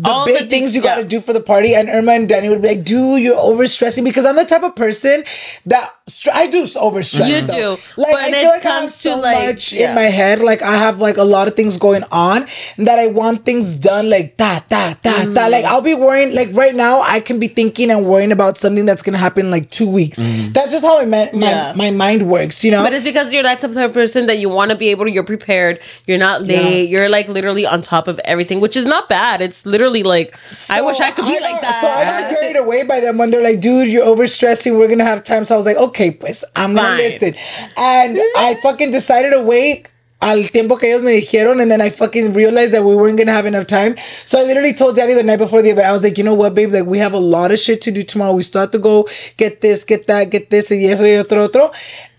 [0.00, 0.94] the All the big things- things you yeah.
[0.96, 1.74] got to do for the party.
[1.74, 4.74] And Irma and Danny would be like, "Dude, you're overstressing," because I'm the type of
[4.76, 5.24] person
[5.66, 5.97] that str-
[6.32, 7.28] I do overstress.
[7.28, 7.76] You though.
[7.76, 9.88] do, Like but I it feel like I have comes to, so like, much yeah.
[9.90, 10.40] in my head.
[10.40, 12.46] Like I have like a lot of things going on
[12.78, 15.34] that I want things done like that, that, that, Mm.
[15.34, 15.50] that.
[15.50, 16.34] Like I'll be worrying.
[16.34, 19.50] Like right now, I can be thinking and worrying about something that's gonna happen in
[19.50, 20.18] like two weeks.
[20.18, 21.72] That's just how my ma- my, Yeah.
[21.76, 22.62] my mind works.
[22.64, 22.82] You know.
[22.82, 25.10] But it's because you're that type of person that you want to be able to.
[25.10, 25.80] You're prepared.
[26.06, 26.88] You're not late.
[26.88, 29.40] You're like literally on top of everything, which is not bad.
[29.40, 30.36] It's literally like
[30.70, 31.80] I wish I could be got- like that.
[31.82, 34.78] So I got carried away by them when they're like, dude, you're overstressing.
[34.78, 35.44] We're going to have time.
[35.44, 36.96] So I was like, okay, pues, I'm Fine.
[36.96, 37.34] to listen.
[37.76, 39.88] And I fucking decided to wait
[40.20, 41.60] al tiempo que ellos me dijeron.
[41.62, 43.96] And then I fucking realized that we weren't going to have enough time.
[44.24, 46.34] So I literally told daddy the night before the event, I was like, you know
[46.34, 46.72] what, babe?
[46.72, 48.32] Like, we have a lot of shit to do tomorrow.
[48.32, 51.44] We still have to go get this, get that, get this, y eso, y otro,
[51.44, 51.70] otro.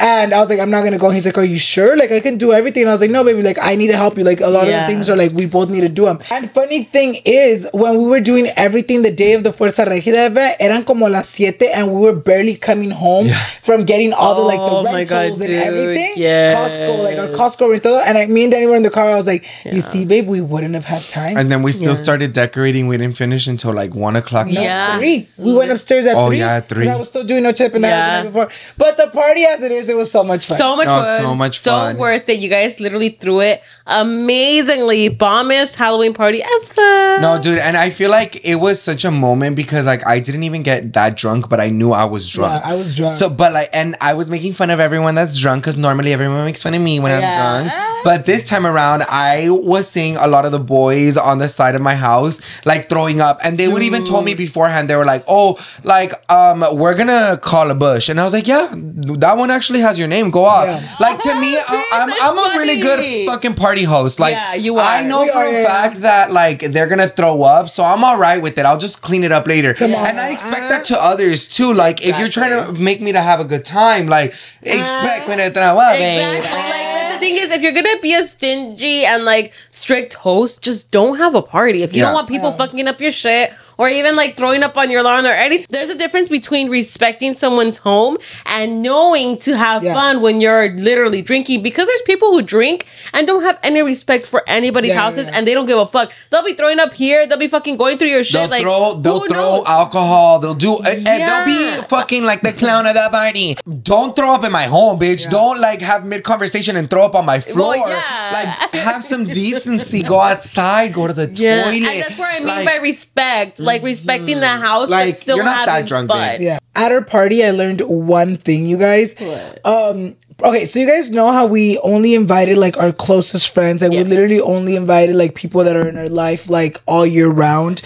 [0.01, 1.09] And I was like, I'm not going to go.
[1.09, 1.97] He's like, are you sure?
[1.97, 2.83] Like, I can do everything.
[2.83, 4.23] And I was like, no, baby, like, I need to help you.
[4.23, 4.81] Like, a lot Yeah.
[4.83, 6.19] of the things are like, we both need to do them.
[6.31, 10.27] And funny thing is, when we were doing everything the day of the Fuerza Regida
[10.27, 13.27] event, eran como las siete, and we were barely coming home
[13.61, 16.13] from getting all the like Oh the my God, rentals and dude, everything.
[16.15, 16.55] Yeah.
[16.55, 17.97] Costco, like our Costco rental.
[17.97, 19.09] And I, me and Danny were in the car.
[19.11, 21.35] I was like, you see, babe, we wouldn't have had time.
[21.37, 22.03] and then we still Yeah.
[22.03, 22.87] started decorating.
[22.87, 24.47] We didn't finish until like one o'clock.
[24.47, 24.97] No, Yeah.
[24.97, 25.27] three.
[25.37, 26.37] We went upstairs at Oh, three.
[26.39, 26.87] yeah, three.
[26.87, 28.23] I was still doing no chip and that Yeah.
[28.23, 28.49] was the night before.
[28.77, 30.57] But the party as it is, it was so much fun.
[30.57, 31.21] so much No, fun.
[31.21, 31.97] so much so fun.
[31.97, 32.39] worth it.
[32.39, 35.09] You guys literally threw it amazingly.
[35.09, 37.19] Bombest Halloween party ever.
[37.21, 40.43] No, dude, and I feel like it was such a moment because like I didn't
[40.43, 42.63] even get that drunk, but I knew I was drunk.
[42.63, 43.17] Yeah, I was drunk.
[43.17, 46.45] So, but like, and I was making fun of everyone that's drunk because normally everyone
[46.45, 47.27] makes fun of me when Yeah.
[47.43, 47.85] I'm drunk.
[48.03, 51.75] But this time around, I was seeing a lot of the boys on the side
[51.75, 55.05] of my house like throwing up, and they would even told me beforehand they were
[55.05, 59.35] like, "Oh, like um, we're gonna call a bush," and I was like, "Yeah, that
[59.37, 60.29] one actually has your name.
[60.31, 60.95] Go out." Yeah.
[60.99, 64.19] Like to me, oh, I- I'm, I'm a really good fucking party host.
[64.19, 65.67] Like, Yeah, you I know We for are, a yeah.
[65.67, 68.65] fact that like they're gonna throw up, so I'm all right with it.
[68.65, 69.73] I'll just clean it up later.
[69.73, 70.05] Tomorrow.
[70.05, 71.73] And I expect that to others too.
[71.73, 74.35] Like if you're trying to make me to have a good time, like uh,
[74.79, 75.95] expect me to throw up.
[75.95, 76.37] Eh?
[76.37, 76.59] Exactly.
[76.59, 80.89] Like the thing is, if you're gonna be a stingy and like strict host, just
[80.91, 81.83] don't have a party.
[81.83, 82.05] If you Yeah.
[82.05, 85.25] don't want people fucking up your shit or even like throwing up on your lawn
[85.25, 89.93] or anything, there's a difference between respecting someone's home and knowing to have Yeah.
[89.95, 91.63] fun when you're literally drinking.
[91.63, 95.33] Because there's people who drink and don't have any respect for anybody's Yeah, houses yeah.
[95.37, 96.11] and they don't give a fuck.
[96.29, 97.25] They'll be throwing up here.
[97.25, 98.33] They'll be fucking going through your shit.
[98.41, 99.63] They'll like throw, they'll throw knows?
[99.67, 100.39] alcohol.
[100.39, 103.55] They'll do, and they'll be fucking like the clown of that party.
[103.83, 105.29] Don't throw up in my home, bitch.
[105.29, 107.77] Don't like have mid conversation and throw up on my floor.
[107.77, 108.29] yeah.
[108.33, 110.03] Like have some decency.
[110.03, 110.93] Go outside.
[110.93, 111.75] Go to the Yeah, toilet.
[111.83, 115.35] and that's what I mean Like, by respect, like respecting the house, Like, but still
[115.37, 116.41] you're not that drunk, fun.
[116.41, 116.59] Yeah.
[116.75, 119.15] At our party, I learned one thing, you guys.
[119.17, 119.65] What?
[119.65, 120.15] Um.
[120.41, 124.03] Okay, so you guys know how we only invited like our closest friends, and Yeah.
[124.03, 127.81] we literally only invited like people that are in our life like all year round.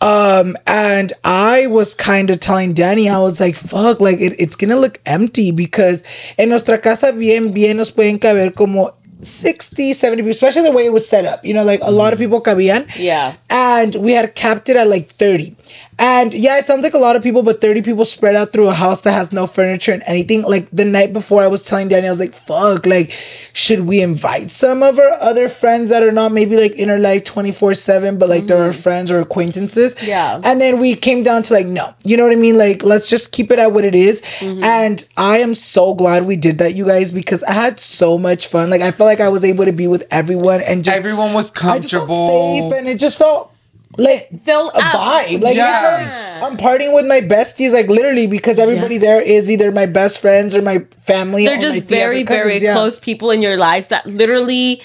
[0.00, 4.56] Um, and I was kind of telling Danny, I was like, fuck, like it, it's
[4.56, 6.02] gonna look empty because
[6.38, 8.90] en nuestra casa bien, bien nos pueden caber como
[9.22, 11.44] 60, 70 people, especially the way it was set up.
[11.44, 12.32] You know, like a lot of mm-hmm.
[12.32, 12.88] people cabían.
[12.96, 13.36] Yeah.
[13.50, 15.56] And we had capped it at like 30.
[15.98, 18.68] And yeah, it sounds like a lot of people, but 30 people spread out through
[18.68, 20.42] a house that has no furniture and anything.
[20.42, 23.10] Like the night before, I was telling Danny, I was like, fuck, like,
[23.52, 26.98] should we invite some of our other friends that are not maybe like in our
[26.98, 28.80] life 24 7, but like they're our mm-hmm.
[28.80, 29.94] friends or acquaintances?
[30.02, 30.40] Yeah.
[30.42, 32.56] And then we came down to like, no, you know what I mean?
[32.56, 34.22] Like, let's just keep it at what it is.
[34.38, 34.64] Mm-hmm.
[34.64, 38.46] And I am so glad we did that, you guys, because I had so much
[38.46, 38.70] fun.
[38.70, 41.50] Like, I felt like I was able to be with everyone and just Everyone was
[41.62, 42.70] I just felt comfortable.
[42.70, 43.51] safe and it just felt
[43.98, 44.82] like Fill a up.
[44.94, 45.42] vibe.
[45.42, 46.00] Like, Yeah.
[46.00, 46.46] yeah.
[46.46, 50.54] I'm partying with my besties, like literally, because everybody there is either my best friends
[50.56, 51.44] or my family.
[51.46, 52.74] They're or just tias or very, very yeah.
[52.74, 54.82] close people in your lives that literally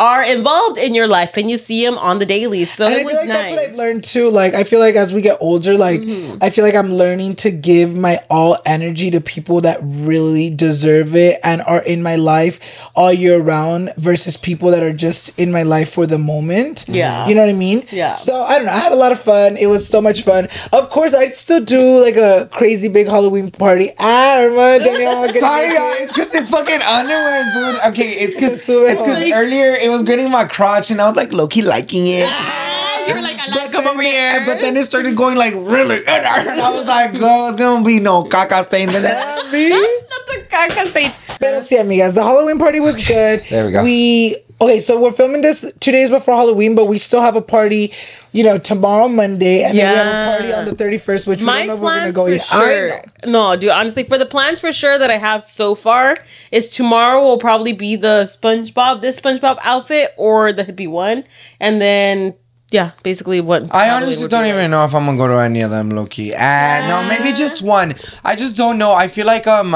[0.00, 2.64] are involved in your life and you see them on the daily.
[2.64, 3.36] So And I it feel was like nice.
[3.36, 4.30] that's what I've learned too.
[4.30, 6.38] Like I feel like as we get older, like Mm-hmm.
[6.42, 11.14] I feel like I'm learning to give my all energy to people that really deserve
[11.14, 12.58] it and are in my life
[12.96, 16.86] all year round versus people that are just in my life for the moment.
[16.88, 17.28] Yeah.
[17.28, 17.84] You know what I mean?
[17.92, 18.14] Yeah.
[18.14, 18.72] So I don't know.
[18.72, 19.58] I had a lot of fun.
[19.58, 20.48] It was so much fun.
[20.72, 23.92] Of course, I'd still do like a crazy big Halloween party.
[23.98, 25.76] Ah, Irma, Danielle, get Sorry, naked.
[25.76, 25.92] y'all.
[26.00, 27.80] It's because this fucking underwear, dude.
[27.92, 31.06] Okay, it's because Sube it's because Like- earlier it was getting my crotch, and I
[31.06, 32.26] was like low key liking it.
[32.28, 34.42] Ah, you were like, I like But over here.
[34.46, 36.26] but then it started going like really, and
[36.60, 39.02] I was like, "Girl, it's gonna be no caca stain." Then,
[39.52, 39.68] Me?
[39.70, 39.80] Not
[40.28, 41.12] the caca stain.
[41.38, 43.42] Pero sí, amigas, the Halloween party was good.
[43.48, 43.82] There we go.
[43.82, 47.42] We okay, so we're filming this two days before Halloween, but we still have a
[47.42, 47.92] party,
[48.32, 51.40] you know, tomorrow Monday, and then we have a party on the thirty first, which
[51.40, 52.44] we don't know if we're gonna go for yet.
[52.44, 53.04] Sure.
[53.26, 53.70] No, dude.
[53.70, 56.16] Honestly, for the plans for sure that I have so far
[56.50, 61.24] is tomorrow will probably be the SpongeBob, this SpongeBob outfit, or the hippie one,
[61.58, 62.34] and then
[62.70, 63.74] yeah, basically what.
[63.74, 64.70] I honestly don't even like.
[64.70, 66.34] know if I'm gonna go to any of them, Loki.
[66.34, 67.94] And Uh, no, maybe just one.
[68.24, 68.92] I just don't know.
[68.92, 69.74] I feel like um.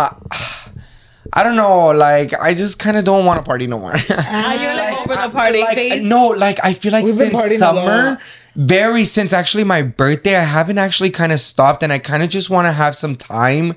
[1.33, 3.95] I don't know, like I just kind of don't want to party no more.
[4.11, 6.05] Ah, you're like, over I- the party like, phase.
[6.05, 8.19] No, like I feel like We've since partying summer,
[8.57, 12.29] very since actually my birthday, I haven't actually kind of stopped, and I kind of
[12.29, 13.75] just want to have some time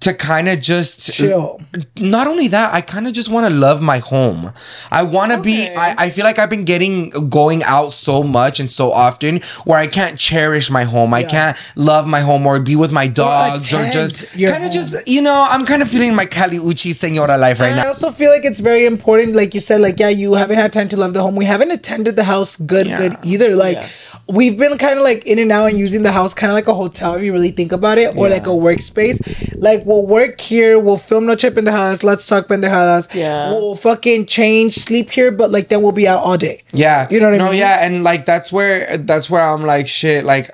[0.00, 1.60] to kind of just Chill.
[1.98, 4.50] Not only that, I kind of just want to love my home.
[4.90, 5.68] I want to be.
[5.76, 9.78] I, I feel like I've been getting going out so much and so often where
[9.78, 11.12] I can't cherish my home.
[11.12, 14.70] I can't love my home or be with my dogs or, attend just kind of
[14.70, 15.46] just you know.
[15.50, 17.88] I'm kind of feeling my Cali Uchi Senora life right And I now.
[17.90, 20.88] also feel like it's very important, like you said, like yeah, you haven't had time
[20.88, 21.36] to love the home.
[21.36, 22.98] We haven't attended the house good, Yeah.
[22.98, 23.54] good either.
[23.54, 23.88] Like Yeah.
[24.28, 26.68] we've been kind of like in and out and using the house kind of like
[26.68, 28.34] a hotel if you really think about it, or Yeah.
[28.34, 29.18] like a workspace.
[29.56, 33.12] Like we'll work here, we'll film no chip in the house, let's talk pendejadas.
[33.12, 33.50] Yeah.
[33.50, 36.62] We'll fucking change, sleep here, but like then we'll be out all day.
[36.72, 37.08] Yeah.
[37.10, 37.46] You know what I mean?
[37.46, 37.60] no, mean?
[37.60, 40.24] yeah, and like that's where that's where I'm like shit.
[40.24, 40.50] Like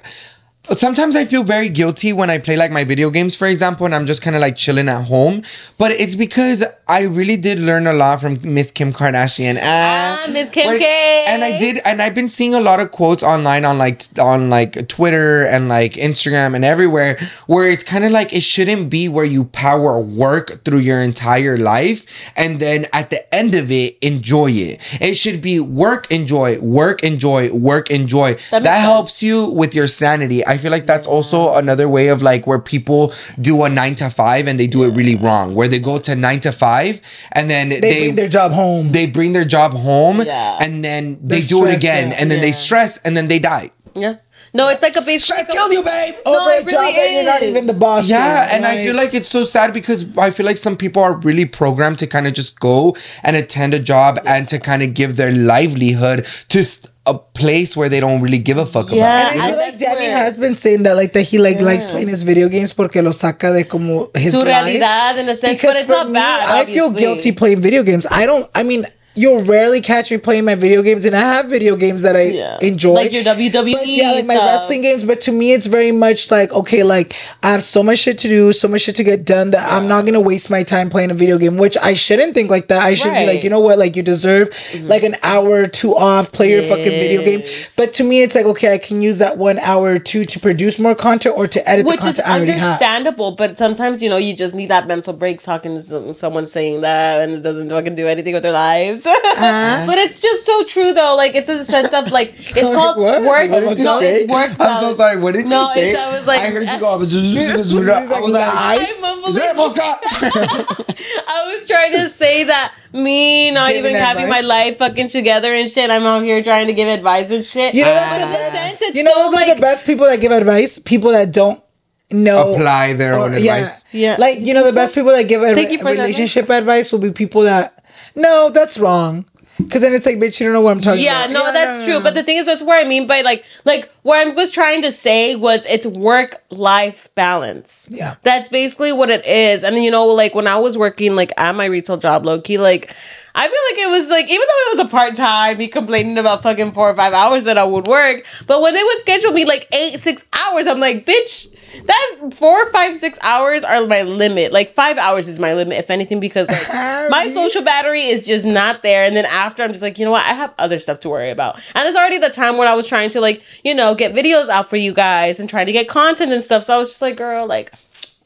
[0.73, 3.95] sometimes I feel very guilty when I play like my video games, for example, and
[3.95, 5.43] I'm just kind of like chilling at home.
[5.79, 9.59] But it's because I really did learn a lot from Miss Kim Kardashian.
[9.61, 11.25] Ah, And Miss Kim K.
[11.27, 14.51] And I did, and I've been seeing a lot of quotes online on like on
[14.51, 17.19] like Twitter and like Instagram and everywhere,
[17.49, 21.57] where it's kind of like it shouldn't be where you power work through your entire
[21.57, 24.81] life, and then at the end of it, enjoy it.
[25.03, 28.35] It should be work, enjoy, work, enjoy, work, enjoy.
[28.53, 30.47] That That, helps you with your sanity.
[30.47, 34.09] I feel like that's also another way of like where people do a nine to
[34.09, 37.01] five and they do it really wrong, where they go to nine to five
[37.33, 38.93] and then They, they bring their job home.
[38.93, 40.59] they bring their job home Yeah.
[40.65, 42.19] and then they They're do it again out.
[42.21, 43.71] and then they stress and then they die.
[43.95, 44.17] Yeah.
[44.55, 45.25] No, it's like a basic.
[45.27, 46.15] Stress kills you, babe.
[46.25, 47.51] over No, a it job really that you're not is.
[47.51, 48.09] even the boss.
[48.09, 51.03] Yeah, of, and I feel like it's so sad because I feel like some people
[51.03, 54.83] are really programmed to kind of just go and attend a job and to kind
[54.83, 58.91] of give their livelihood to s- a place where they don't really give a fuck
[58.91, 58.97] Yeah.
[58.99, 59.33] about.
[59.33, 61.61] And I I- feel like Danny where- has been saying that, like that he like
[61.61, 64.75] likes playing his video games porque lo saca de como his Su life.
[64.75, 66.51] in a sense, Because but it's not me, bad.
[66.51, 68.07] I feel guilty playing video games.
[68.11, 68.49] I don't.
[68.55, 72.03] I mean, you'll rarely catch me playing my video games, and I have video games
[72.03, 72.59] that I Yeah.
[72.61, 72.93] enjoy.
[72.93, 74.47] Like your WWE But yeah, like my stuff.
[74.61, 75.03] wrestling games.
[75.05, 78.29] But to me, it's very much like okay, like I have so much shit to
[78.29, 81.11] do, so much shit to get done that I'm not gonna waste my time playing
[81.11, 81.57] a video game.
[81.57, 82.83] Which I shouldn't think like that.
[82.83, 83.17] I should be Right.
[83.21, 83.29] Mm-hmm.
[83.37, 84.51] like, you know what, like you deserve
[84.83, 87.43] like an hour or two off, play your fucking video game.
[87.77, 90.39] But to me, it's like okay, I can use that one hour or two to
[90.41, 92.63] produce more content or to edit Which the is content I already have.
[92.81, 96.47] understandable, but sometimes you know you just need that mental break talking to some, someone
[96.47, 99.06] saying that and it doesn't fucking do anything with their lives.
[99.37, 99.85] Uh-huh.
[99.87, 101.15] but it's just so true though.
[101.17, 103.23] Like it's in the sense of like it's called What?
[103.23, 103.51] work.
[103.51, 104.23] What did you no, say?
[104.23, 104.51] it's work.
[104.59, 105.19] I'm so sorry.
[105.19, 105.95] What did No, you say?
[105.95, 106.87] I was like- I heard you go.
[106.93, 109.99] I was, I was like, I mumbled is there a postcard?
[110.03, 115.53] I was trying to say that me not Giving even having my life fucking together
[115.53, 115.91] and shit.
[115.91, 117.75] I'm out here trying to give advice and shit.
[117.75, 119.61] You know, But those are the best- sense, you know, still those are like the
[119.61, 120.79] best people that give advice.
[120.79, 121.63] People that don't
[122.11, 123.57] know Apply their own or- yeah.
[123.57, 123.85] advice.
[123.93, 124.17] Yeah.
[124.19, 126.93] Like you know, the best people that give advi- Thank you for that relationship advice
[126.93, 127.76] will be people that.
[128.17, 129.27] No, that's wrong.
[129.59, 131.05] Because then it's like, bitch, you don't know what I'm talking about.
[131.05, 131.33] Yeah, about.
[131.33, 132.01] no, that's true.
[132.01, 134.83] But the thing is, that's where I mean by like, like what I was trying
[134.83, 137.89] to say was it's work life balance.
[137.91, 138.17] Yeah.
[138.23, 139.65] that's basically what it is.
[139.65, 142.59] And you know, like when I was working like at my retail job, low key,
[142.59, 142.95] like
[143.35, 146.19] I feel like it was like even though it was a part time, me complaining
[146.19, 149.33] about fucking four or five hours that I would work, but when they would schedule
[149.33, 151.53] me like eight, six hours, I'm like, bitch.
[151.85, 154.53] That four, five, six hours are my limit.
[154.53, 156.69] Like five hours is my limit, if anything, because like
[157.11, 159.05] my social battery is just not there.
[159.05, 160.25] And then after, I'm just like, you know what?
[160.25, 161.61] I have other stuff to worry about.
[161.75, 164.49] And it's already the time when I was trying to like, you know, get videos
[164.49, 166.65] out for you guys and trying to get content and stuff.
[166.65, 167.73] So I was just like, girl, like,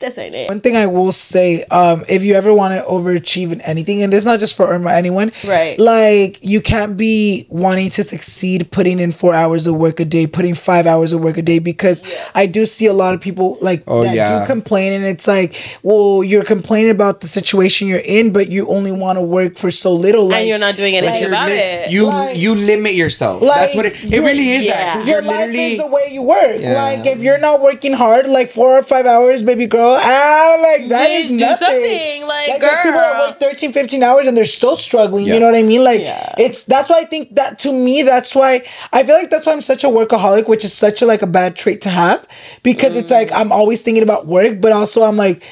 [0.01, 0.49] this ain't it.
[0.49, 4.13] One thing I will say, um, if you ever want to overachieve in anything, and
[4.13, 5.79] this is not just for Irma, anyone, Right.
[5.79, 10.27] Like you can't be wanting to succeed, putting in four hours of work a day,
[10.27, 12.03] putting five hours of work a day, because
[12.35, 14.41] I do see a lot of people like Oh, that yeah.
[14.41, 18.67] do complain, and it's like, well, you're complaining about the situation you're in, but you
[18.69, 21.49] only want to work for so little, like and you're not doing anything You're about
[21.51, 21.91] li- it.
[21.93, 23.43] You Like- you limit yourself.
[23.43, 24.05] Like, That's what it.
[24.13, 24.91] It really is that yeah.
[24.93, 25.73] because your you're life literally.
[25.73, 26.61] is the way you work.
[26.61, 26.83] Yeah.
[26.83, 30.89] Like if you're not working hard, like four or five hours, baby girl, ah, like
[30.89, 31.67] that Do- is do nothing.
[31.67, 33.29] something, like, like there's people that girl.
[33.29, 35.27] work 13, 15 hours and they're still struggling.
[35.27, 35.35] Yeah.
[35.35, 35.83] You know what I mean?
[35.85, 36.35] Like Yeah.
[36.39, 39.53] it's that's why I think that to me, that's why I feel like that's why
[39.53, 42.27] I'm such a workaholic, which is such a like a bad trait to have
[42.63, 45.43] because it's like I'm always thinking about work, but also I'm like.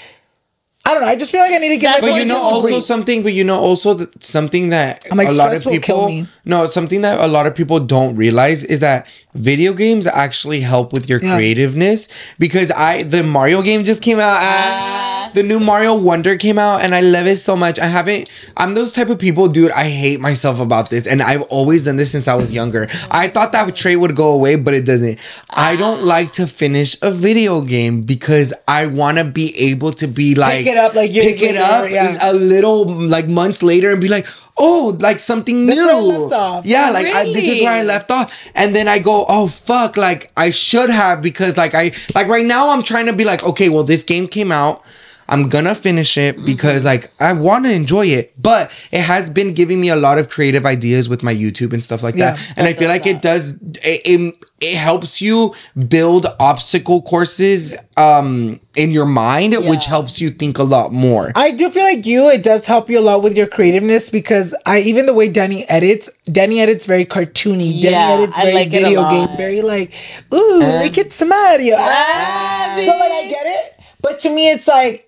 [0.89, 1.09] I don't know.
[1.09, 2.83] I just feel like I need to give That's myself But you know, also breathe.
[2.83, 3.23] something.
[3.23, 6.09] But you know, also that something that I'm like, a lot of stress will kill
[6.09, 6.27] people.
[6.47, 10.95] No, something that a lot of people don't realize is that video games actually help
[10.95, 11.35] with your Yeah.
[11.37, 12.09] creativeness.
[12.39, 14.39] Because I, the Mario game just came out.
[14.41, 17.79] Ah, the new Mario Wonder came out, and I love it so much.
[17.79, 18.29] I haven't.
[18.57, 19.71] I'm those type of people, dude.
[19.73, 22.89] I hate myself about this, and I've always done this since I was younger.
[23.11, 25.19] I thought that trait would go away, but it doesn't.
[25.51, 26.05] I don't ah.
[26.05, 30.65] like to finish a video game because I want to be able to be like
[30.65, 32.19] pick it up, like, pick it later, up yeah.
[32.23, 34.27] a little like months later and be like,
[34.59, 35.87] oh, like something That's new.
[35.87, 36.67] where I left off.
[36.67, 39.49] Yeah, oh, like I, this is where I left off, and then I go, oh
[39.49, 43.25] fuck, like I should have because like I like right now I'm trying to be
[43.25, 44.85] like, okay, well this game came out.
[45.29, 49.53] I'm gonna finish it because like I want to enjoy it, but it has been
[49.55, 52.53] giving me a lot of creative ideas with my YouTube and stuff like Yeah, that.
[52.57, 55.55] And I feel like it does it, it, it helps you
[55.89, 61.33] build obstacle courses um in your mind, which helps you think a lot more.
[61.35, 64.55] I do feel like you, it does help you a lot with your creativeness because
[64.67, 67.83] I even the way Danny edits, Danny edits very cartoony.
[67.83, 69.11] Danny Yeah, edits I very like it a video lot.
[69.29, 69.93] game, very like,
[70.33, 71.77] ooh, look at Mario.
[71.79, 72.77] Ah.
[72.79, 75.08] So like I get it, but to me it's like.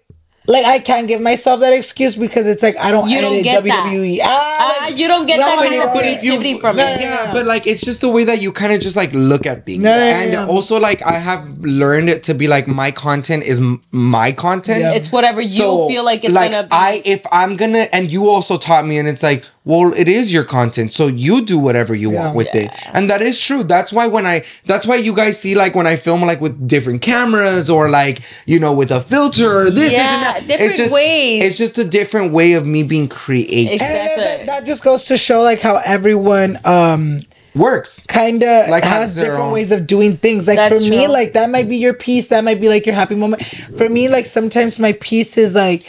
[0.51, 3.63] Like I can't give myself that excuse because it's like I don't You don't get
[3.65, 3.87] that.
[3.87, 4.19] WWE.
[4.23, 6.87] Ah, Ah, like, you don't get that kind of but if you- creativity from No,
[6.87, 6.97] it.
[6.97, 9.47] no, yeah, but like it's just the way that you kind of just like look
[9.47, 10.47] at things, No, no, no, and no.
[10.49, 14.81] also like I have learned to be like my content is m- my content.
[14.81, 14.93] Yeah.
[14.95, 16.69] It's whatever you feel like it's like gonna be.
[16.73, 20.33] I if I'm gonna and you also taught me, and it's like, well, it is
[20.37, 22.21] your content, so you do whatever you Yeah.
[22.21, 23.63] want with it, and that is true.
[23.75, 26.57] That's why when I that's why you guys see like when I film like with
[26.75, 28.17] different cameras or like
[28.47, 30.35] you know with a filter or this, this Yeah, and that.
[30.49, 31.45] different it's just, ways.
[31.45, 33.75] It's just a different way of me being creative.
[33.75, 33.87] Exactly.
[33.87, 37.21] and then that, that just goes to show like how everyone um
[37.55, 38.07] Works.
[38.07, 40.47] kind of Like, has has different own- ways of doing things.
[40.47, 41.13] Like That's for me, true.
[41.13, 43.43] like that might be your piece, that might be like your happy moment.
[43.77, 45.83] For me, like sometimes my piece is like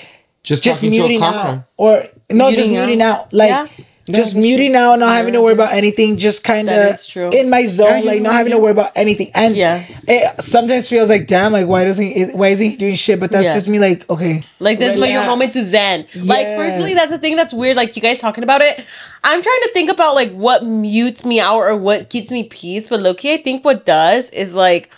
[0.43, 1.39] Just, just talking to a muting camera.
[1.39, 3.19] out, or no, just Muting out.
[3.19, 3.49] out, like.
[3.49, 3.67] Yeah.
[4.09, 6.97] Just muting out, not having to worry about anything, just kind of
[7.33, 9.29] in my zone, Yeah, like not having to worry about anything.
[9.35, 9.85] And Yeah.
[10.07, 13.19] it sometimes feels like, damn, like why doesn't he, why isn't he doing shit?
[13.19, 13.53] But that's Yeah.
[13.53, 15.29] just me, like okay, Like this is like your relax.
[15.29, 16.05] moment to zen.
[16.15, 16.57] Like Yes.
[16.57, 17.77] personally, that's the thing that's weird.
[17.77, 18.83] Like you guys talking about it,
[19.23, 22.89] I'm trying to think about like what mutes me out or what keeps me peace.
[22.89, 24.89] But low-key, I think what does is like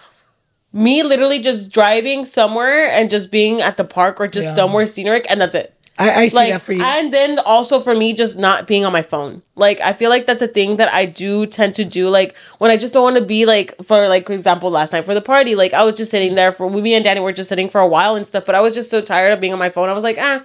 [0.74, 4.55] me literally just driving somewhere and just being at the park or just Yeah.
[4.55, 5.74] somewhere scenic, and that's it.
[5.99, 6.82] I, I see Like, that for you.
[6.84, 9.43] and then also for me, just not being on my phone.
[9.55, 12.09] Like, I feel like that's a thing that I do tend to do.
[12.09, 15.05] Like, when I just don't want to be like, for like, for example, last night
[15.05, 17.32] for the party, like, I was just sitting there for we me and Danny were
[17.32, 18.43] just sitting for a while and stuff.
[18.43, 19.88] But I was just so tired of being on my phone.
[19.88, 20.41] I was like, ah,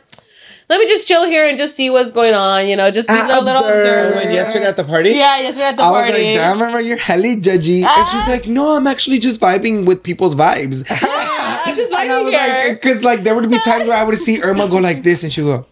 [0.69, 2.67] let me just chill here and just see what's going on.
[2.69, 4.15] You know, just be Ah, a little observe.
[4.17, 4.31] observer.
[4.33, 5.11] yesterday at the party.
[5.11, 7.85] Yeah, yesterday at the I was like, damn, remember you're hella judgy.
[7.85, 8.27] and she's Ah.
[8.29, 10.85] like, no, I'm actually just vibing with people's vibes.
[10.91, 12.41] I'm just and I was here.
[12.41, 15.23] like, because like there would be times where I would see Irma go like this,
[15.23, 15.67] and she go.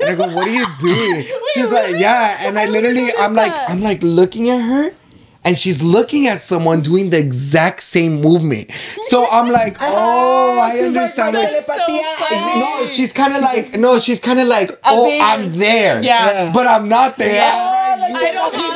[0.00, 1.24] And I go, what are you doing?
[1.54, 2.38] She's like, yeah.
[2.46, 3.70] And I I literally, I'm like, that.
[3.70, 4.90] I'm like looking at her,
[5.44, 8.70] and she's looking at someone doing the exact same movement.
[9.02, 11.34] So I'm like, oh, I she's like, understand.
[11.34, 16.02] my so no, she's kind of like, no, she's kind of like, oh, I'm there.
[16.02, 16.52] Yeah.
[16.52, 17.34] But I'm not there.
[17.34, 17.94] Yeah.
[17.94, 18.74] I'm like, I don't have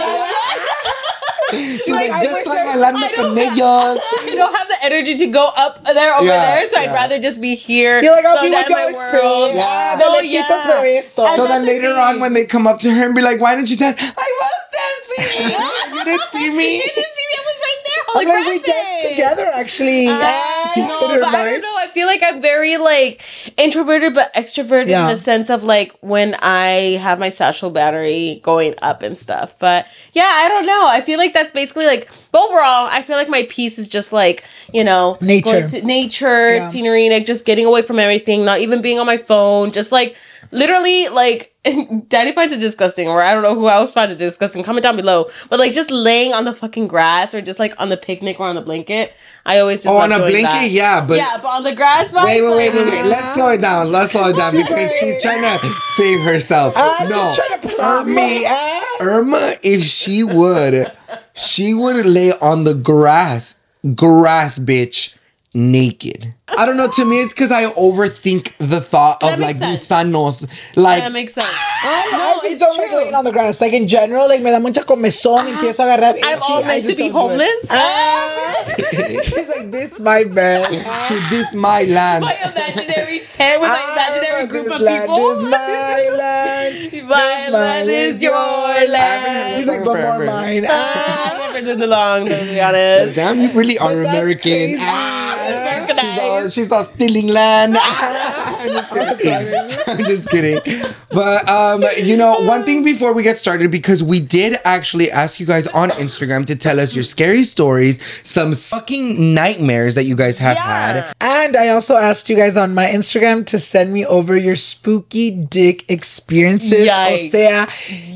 [1.50, 3.98] She's Like, like, just wish like I- bailando I con don't ellos.
[4.02, 7.18] I don't have the energy to go up there over Yeah, there, so I'd rather
[7.18, 8.02] just be here.
[8.02, 9.64] You're like, I'll so be with that my your world- Yeah.
[9.64, 10.44] Ah, De No, yeah.
[10.48, 11.24] pero esto.
[11.36, 11.96] So then later thing.
[11.96, 14.28] on, when they come up to her and be like, "Why didn't you dance?" I
[14.40, 15.50] was dancing.
[15.96, 16.76] you didn't see me.
[16.76, 17.34] You didn't see me.
[17.38, 17.87] I was right there.
[18.14, 20.08] I'm like, we dance together, actually.
[20.08, 20.86] I Yeah.
[20.86, 21.74] know, but I don't know.
[21.76, 23.22] I feel like I'm very like
[23.56, 25.02] introverted but extroverted Yeah.
[25.02, 29.54] in the sense of like when I have my social battery going up and stuff.
[29.58, 30.86] But yeah, I don't know.
[30.86, 34.44] I feel like that's basically like overall, I feel like my piece is just like,
[34.72, 35.66] you know, Nature.
[35.82, 36.68] nature, Yeah.
[36.70, 40.16] scenery, like just getting away from everything, not even being on my phone, just like
[40.50, 41.54] literally like
[42.08, 44.62] Daddy finds it disgusting, or I don't know who else finds it disgusting.
[44.62, 45.28] Comment down below.
[45.50, 48.46] But like just laying on the fucking grass or just like on the picnic or
[48.46, 49.12] on the blanket.
[49.46, 50.70] I always just Oh, on a doing blanket, that.
[50.70, 52.12] yeah, but yeah, but on the grass.
[52.12, 53.04] vibes, Wait, wait, wait, like, wait, wait.
[53.06, 53.90] Let's slow it down.
[53.90, 55.58] Let's slow it down because she's trying to
[55.96, 56.74] save herself.
[56.76, 58.44] Ah, no, she's trying to plot me.
[58.46, 58.84] Ah.
[59.00, 60.92] Irma, if she would,
[61.34, 63.54] she would lay on the grass,
[63.94, 65.14] grass, bitch,
[65.58, 66.32] naked.
[66.56, 66.88] I don't know.
[66.88, 70.08] To me, it's because I overthink the thought of That like makes sense.
[70.12, 70.48] gusanos.
[70.76, 71.46] Like, That makes sense.
[71.50, 72.96] I, No, I just it's don't like true.
[72.98, 73.60] laying on the grass.
[73.60, 76.14] Like in general, like me da mucha comezón, empiezo a agarrar.
[76.22, 77.50] I'm itchy, all I meant to just be don't do it.
[77.52, 77.66] homeless.
[77.70, 78.64] Ah.
[79.22, 80.72] She's like, this my bed.
[81.06, 82.24] should this my land?
[82.24, 85.30] my imaginary tent with my imaginary Ah, group this of land people.
[85.30, 86.74] is my land.
[87.08, 89.56] My This land is your land.
[89.56, 90.24] She's like, but more Forever.
[90.26, 90.66] mine.
[90.68, 93.14] Ah, I've never done the long, to be honest.
[93.16, 94.40] Damn, you really are But that's American.
[94.52, 94.76] crazy.
[94.80, 96.08] Ah, Americanized.
[96.08, 97.76] she's all she's all stealing land.
[97.80, 99.78] I'm just kidding.
[99.86, 100.82] I'm just kidding.
[101.10, 105.40] But um, you know, one thing before we get started, because we did actually ask
[105.40, 110.16] you guys on Instagram to tell us your scary stories, some fucking nightmares that you
[110.16, 111.12] guys have had.
[111.20, 115.30] And I also asked you guys on my Instagram to send me over your spooky
[115.30, 116.88] dick experiences.
[116.88, 117.28] Yikes.
[117.28, 117.68] O sea,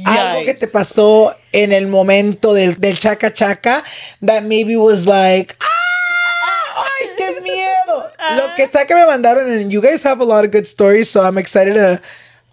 [0.07, 3.85] algo que te pasó en el momento del, del chaca chaca
[4.23, 5.82] that maybe was like, "Ah, ¡ay, qué miedo!
[8.37, 11.11] Lo que sea que me mandaron, and you guys have a lot of good stories,
[11.11, 12.01] so I'm excited to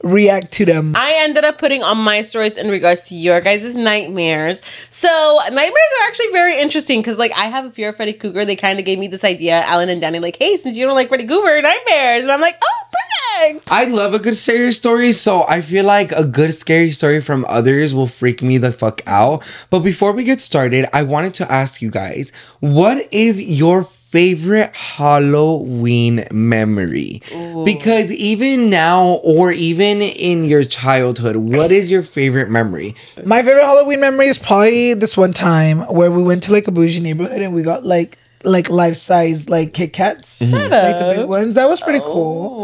[0.03, 0.95] react to them.
[0.95, 4.61] I ended up putting on my stories in regards to your guys' nightmares.
[4.89, 8.45] So nightmares are actually very interesting because like I have a fear of Freddy Krueger.
[8.45, 10.95] They kind of gave me this idea, Alan and Danny, like, hey, since you don't
[10.95, 12.23] like Freddy Krueger, nightmares.
[12.23, 13.71] And I'm like, oh, perfect.
[13.71, 17.45] I love a good scary story, so I feel like a good scary story from
[17.47, 19.43] others will freak me the fuck out.
[19.69, 24.75] But before we get started, I wanted to ask you guys, what is your favorite
[24.75, 27.21] Halloween memory?
[27.63, 32.95] Because even now or even in your childhood, what is your favorite memory?
[33.25, 36.71] My favorite Halloween memory is probably this one time where we went to like a
[36.71, 41.13] bougie neighborhood and we got like like life size like Kit Kats, Shut like the
[41.17, 41.55] big ones.
[41.55, 42.55] That was pretty cool.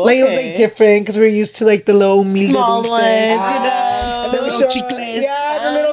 [0.00, 2.50] Oh, Like it was like different because we are used to like the little humilde
[2.50, 2.90] Small dulces.
[2.90, 4.58] ones, you Ah, and then we know.
[4.58, 5.47] showed- Yeah, the little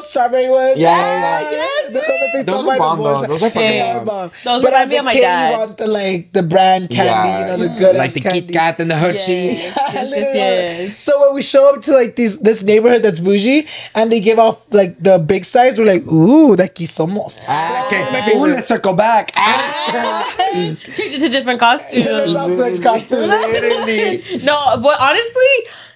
[0.06, 0.78] strawberry ones.
[0.78, 1.90] Yeah, Ah, yeah, yeah.
[1.90, 3.22] The one Those are by the bomb, though.
[3.28, 4.06] Those are fucking Yeah, bomb.
[4.06, 4.32] bomb.
[4.44, 5.52] Those but remind as me a my kid, dad.
[5.52, 8.42] You want the like the brand candy, you know, the good like the candy.
[8.42, 9.34] Kit Kat and the Hershey.
[9.34, 11.02] Yes, yes, yes, yes.
[11.04, 14.40] So when we show up to like this this neighborhood that's bougie and they give
[14.40, 17.40] off like the big size, we're like, ooh, that aquí somos.
[17.48, 18.36] Ah, okay.
[18.38, 19.32] Ooh, let's circle back.
[19.36, 20.24] Ah.
[20.54, 22.06] Changed it to different costumes.
[22.06, 24.44] Let's switch costumes.
[24.44, 25.54] No, but honestly,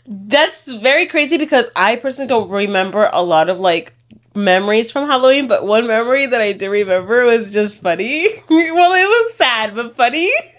[0.08, 3.94] that's very crazy because I personally don't remember a lot of like
[4.36, 8.28] memories from Halloween, but one memory that I did remember was just funny.
[8.50, 10.32] well, it was sad, but funny.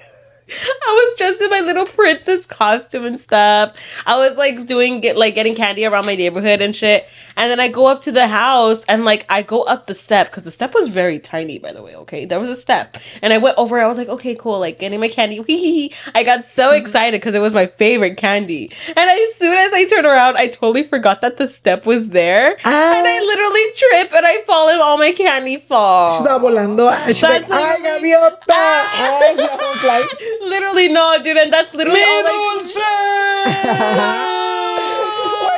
[0.50, 3.76] I was dressed in my little princess costume and stuff.
[4.06, 7.06] I was like doing get like getting candy around my neighborhood and shit.
[7.36, 10.26] And then I go up to the house and like I go up the step
[10.30, 11.94] because the step was very tiny, by the way.
[11.96, 13.80] Okay, there was a step, and I went over.
[13.80, 15.94] I was like, okay, cool, like getting my candy.
[16.14, 18.70] I got so excited because it was my favorite candy.
[18.88, 22.56] And as soon as I turn around, I totally forgot that the step was there,
[22.64, 22.98] Ah.
[22.98, 26.18] and I literally trip and I fall and all my candy fall.
[26.18, 27.06] She estaba volando.
[27.06, 28.36] She's That's like, ay, literally- gaviota.
[28.50, 32.32] Ay, she was like, Literally, no, dude, and that's literally all like.
[32.74, 33.44] why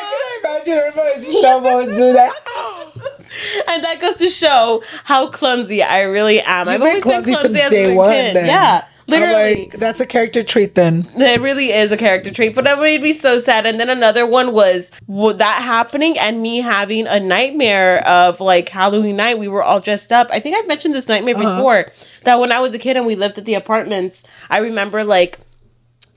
[0.02, 2.32] can I imagine her voice slow do that?
[3.68, 6.68] and that goes to show how clumsy I really am.
[6.68, 8.36] I've been always been clumsy clumsy since as day a one, kid.
[8.36, 8.46] then.
[8.46, 8.84] Yeah,
[9.20, 9.54] literally.
[9.70, 11.06] like, that's a character trait then.
[11.16, 13.66] It really is a character trait, but that made me so sad.
[13.66, 18.68] And then another one was w- that happening and me having a nightmare of like
[18.68, 19.38] Halloween night.
[19.38, 20.28] We were all dressed up.
[20.30, 21.56] I think I've mentioned this nightmare Uh-huh.
[21.56, 21.90] before.
[22.24, 25.38] That when I was a kid and we lived at the apartments, I remember like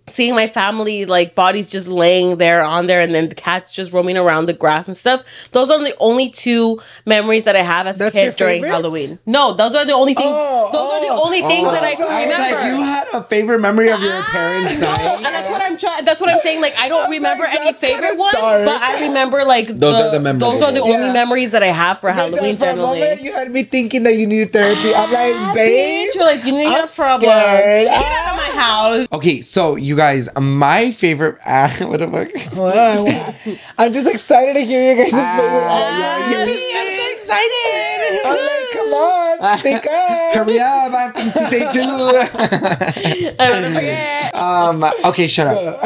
[0.08, 3.92] seeing my family like bodies just laying there on there and then the cats just
[3.92, 5.24] roaming around the grass and stuff.
[5.52, 8.64] Those are the only two memories that I have as That's a your kid during?
[8.64, 9.18] Halloween.
[9.26, 10.30] No, those are the only things.
[10.32, 12.56] Oh, those are the oh, only things that oh, I I can remember.
[12.56, 15.24] like, you had a favorite memory of your parents No, and dying.
[15.24, 16.06] that's what I'm trying.
[16.06, 16.62] That's what I'm saying.
[16.62, 18.66] Like I don't was remember like, any favorite ones, dark.
[18.66, 20.40] but I remember like Those the, are the memories.
[20.42, 21.14] Those are the only Yeah.
[21.14, 22.58] memories that I have for Halloween.
[22.58, 24.94] For a moment, you had me thinking that you needed therapy.
[24.94, 26.10] I'm like, ah, babe.
[26.14, 27.32] you're like you need I'm a problem.
[27.32, 27.88] scared.
[27.88, 29.00] Get out of my ah.
[29.00, 29.08] house.
[29.12, 31.38] Okay, so you guys, my favorite.
[31.46, 32.56] Uh, what the fuck?
[32.58, 33.36] Wow, wow.
[33.78, 35.66] I'm just excited to hear your guys' favorite.
[35.68, 38.22] Ah, Yeah, Yippee, I'm so excited.
[38.26, 40.12] I'm like, come on, speak up.
[40.36, 40.92] Hurry up!
[40.94, 43.36] I have things to say too.
[43.40, 44.36] I don't wanna forget.
[44.36, 44.84] um.
[45.06, 45.80] Okay, shut up.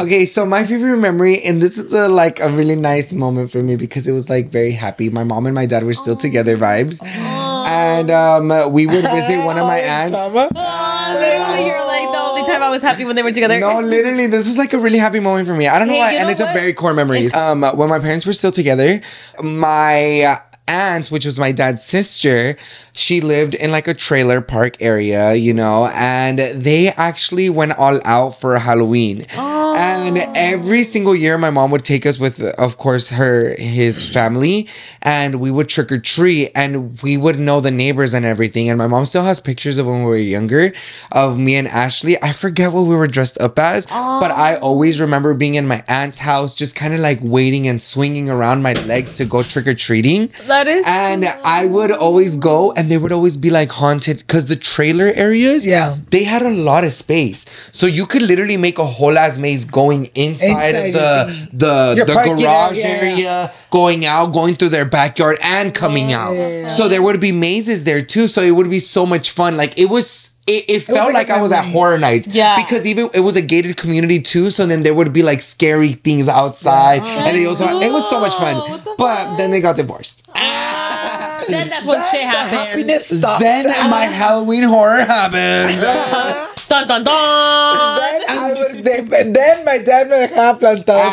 [0.00, 3.62] okay, so my favorite memory, and this is a, like a really nice moment for
[3.62, 5.10] me because it was like very happy.
[5.10, 9.58] My mom and my dad were still together, vibes, and um, we would visit one
[9.58, 10.16] of my aunts.
[12.56, 13.58] Time I was happy when they were together.
[13.58, 15.68] No, literally, this was like a really happy moment for me.
[15.68, 17.26] I don't know Hey, why, and know it's a very core memory.
[17.32, 19.00] Um, when my parents were still together,
[19.42, 20.38] my
[20.68, 22.56] aunt, which was my dad's sister,
[22.92, 28.00] she lived in like a trailer park area, you know, and they actually went all
[28.04, 29.24] out for Halloween.
[29.78, 34.68] And every single year, my mom would take us with, of course, her his family,
[35.02, 38.68] and we would trick or treat, and we would know the neighbors and everything.
[38.70, 40.72] And my mom still has pictures of when we were younger,
[41.12, 42.20] of me and Ashley.
[42.22, 45.82] I forget what we were dressed up as, but I always remember being in my
[45.88, 49.66] aunt's house, just kind of like waiting and swinging around my legs to go trick
[49.66, 50.30] or treating.
[50.56, 54.44] That is And I would always go, and they would always be like haunted because
[54.52, 55.96] the trailer areas, Yeah.
[56.10, 59.64] they had a lot of space, so you could literally make a whole ass maze
[59.80, 61.12] going inside, Inside of the
[61.64, 63.02] the the garage area.
[63.02, 66.32] area, going out, going through their backyard, and coming out.
[66.34, 66.68] yeah.
[66.68, 68.26] So there would be mazes there too.
[68.28, 69.56] So it would be so much fun.
[69.56, 70.35] Like it was.
[70.46, 72.28] It, it felt like like, a I was at horror nights.
[72.28, 72.54] Yeah.
[72.56, 74.50] Because even it was a gated community too.
[74.50, 77.02] So then there would be like scary things outside.
[77.02, 78.56] And they That's also it was so much fun.
[78.84, 79.38] The But fuck?
[79.38, 80.22] then they got divorced.
[80.34, 82.58] then that's when shit happened.
[82.58, 83.40] happiness stopped.
[83.42, 85.80] Then my Halloween horror happened.
[86.68, 87.98] Dun dun dun.
[88.00, 88.84] Then I would.
[88.84, 91.12] Then, then my dad me dejaba plantado.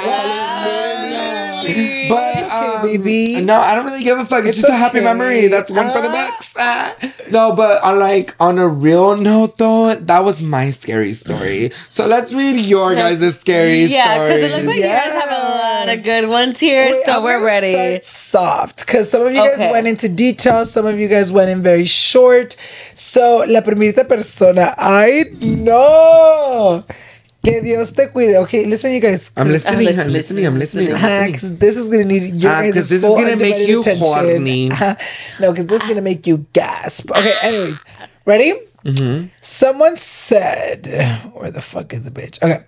[2.10, 2.43] But um,
[2.84, 3.42] baby.
[3.42, 4.42] no, I don't really give a fuck.
[4.46, 5.48] It's, It's just a happy memory.
[5.48, 6.32] That's one for the Ah.
[6.32, 6.50] books.
[6.58, 6.96] Ah.
[7.32, 11.72] No, but on like on a real note though, that was my scary story.
[11.90, 14.68] So let's read your guys' scary Yeah, because it looks stories.
[14.68, 15.44] like you guys have a
[15.88, 17.72] lot of good ones here, Wait, so I'm we're ready.
[17.74, 21.50] Start soft, because some of you guys went into detail, some of you guys went
[21.50, 22.56] in very short.
[22.94, 26.84] So, la primerita persona, I know.
[27.44, 28.38] Que Dios te cuide.
[28.38, 29.32] Okay, listen, you guys.
[29.36, 29.80] I'm listening.
[29.86, 30.46] listen, I'm listening.
[30.48, 30.94] I'm listening.
[30.94, 33.68] I'm Ah, this is gonna need your Ah, guys' 'cause this is full gonna make
[33.68, 34.06] you attention.
[34.08, 34.70] horny.
[35.42, 37.12] no, because this is gonna make you gasp.
[37.12, 37.84] Okay, anyways,
[38.26, 38.54] ready?
[38.86, 39.28] Mm-hmm.
[39.42, 40.88] Someone said,
[41.34, 42.64] "Where the fuck is the bitch?" Okay,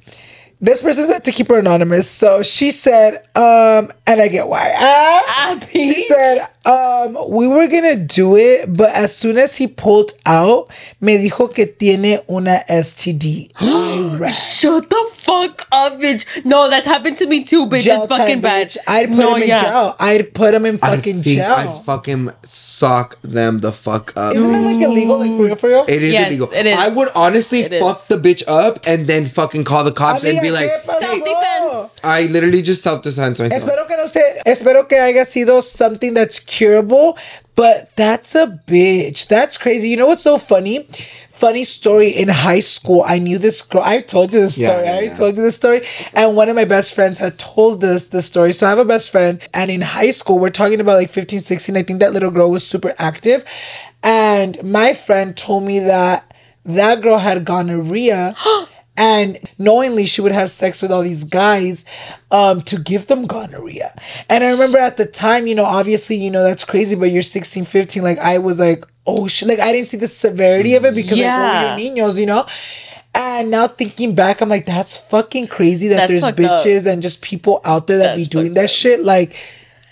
[0.66, 4.74] this person said to keep her anonymous, so she said, um, and I get why.
[4.78, 9.68] Ah, Ah, she said, um, we were gonna do it, but as soon as he
[9.68, 13.51] pulled out, me dijo que tiene una STD.
[14.34, 16.26] Shut the fuck up, bitch.
[16.46, 17.82] No, that's happened to me too, bitch.
[17.82, 18.70] Jail it's fucking time, bad.
[18.70, 18.78] bitch.
[18.88, 19.62] I'd put no, him in yeah.
[19.64, 19.96] jail.
[20.00, 21.54] I'd put him in I fucking think jail.
[21.54, 24.36] I'd fucking sock them the fuck up.
[24.36, 25.86] Isn't that like illegal, like for real, for real?
[25.88, 26.52] It is Yes, illegal.
[26.54, 26.78] it is.
[26.78, 27.82] I would honestly It is.
[27.82, 31.00] fuck the bitch up and then fucking call the cops and be like, ¿qué?
[31.00, 32.00] Self-defense.
[32.04, 33.64] I literally just self-defense myself.
[33.64, 37.18] Espero que no se, espero que haya sido something that's curable,
[37.56, 39.28] but that's a bitch.
[39.28, 39.90] That's crazy.
[39.90, 40.88] You know what's so funny?
[41.40, 43.04] Funny story in high school.
[43.06, 43.82] I knew this girl.
[43.84, 44.86] I told you this Yeah, story.
[44.86, 45.82] yeah, I told you this story.
[46.14, 48.54] And one of my best friends had told us the story.
[48.54, 49.42] So I have a best friend.
[49.54, 51.76] And in high school, we're talking about like 15, 16.
[51.76, 53.44] I think that little girl was super active.
[54.02, 56.34] And my friend told me that
[56.64, 58.34] that girl had gonorrhea.
[58.98, 61.84] and knowingly she would have sex with all these guys
[62.32, 63.94] um to give them gonorrhea
[64.30, 67.22] and i remember at the time you know obviously you know that's crazy but you're
[67.22, 70.86] 16 15 like i was like oh shit like i didn't see the severity of
[70.86, 71.38] it because Yeah.
[71.76, 72.45] like we were niños you know
[73.14, 76.66] and now thinking back i'm like that's fucking crazy that That's there's fucked up.
[76.66, 78.70] bitches and just people out there that be doing that up.
[78.70, 79.36] shit like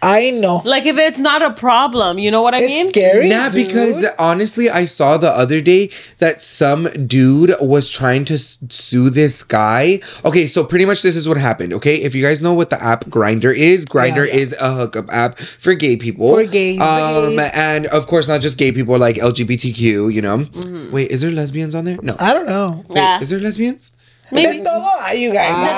[0.04, 2.70] i know Like if it's not a problem, you know what I mean?
[2.70, 2.90] it's mean?
[2.90, 3.68] scary Nah, dude.
[3.68, 5.90] because honestly, I saw the other day
[6.20, 10.00] that some dude was trying to sue this guy.
[10.26, 11.74] Okay, so pretty much this is what happened.
[11.74, 14.34] Okay, if you guys know what the app Grindr is, Grindr yeah.
[14.44, 16.28] is a hookup app for gay people.
[16.36, 17.52] For gays, for um, gays.
[17.54, 20.12] and of course not just gay people, like LGBTQ.
[20.14, 20.46] You know.
[20.92, 21.98] Wait, is there lesbians on there?
[22.02, 22.16] No.
[22.20, 23.22] i don't know Wait, Yeah.
[23.22, 23.92] is there lesbians?
[24.32, 24.58] Maybe.
[24.58, 25.74] De todo hay, you guys De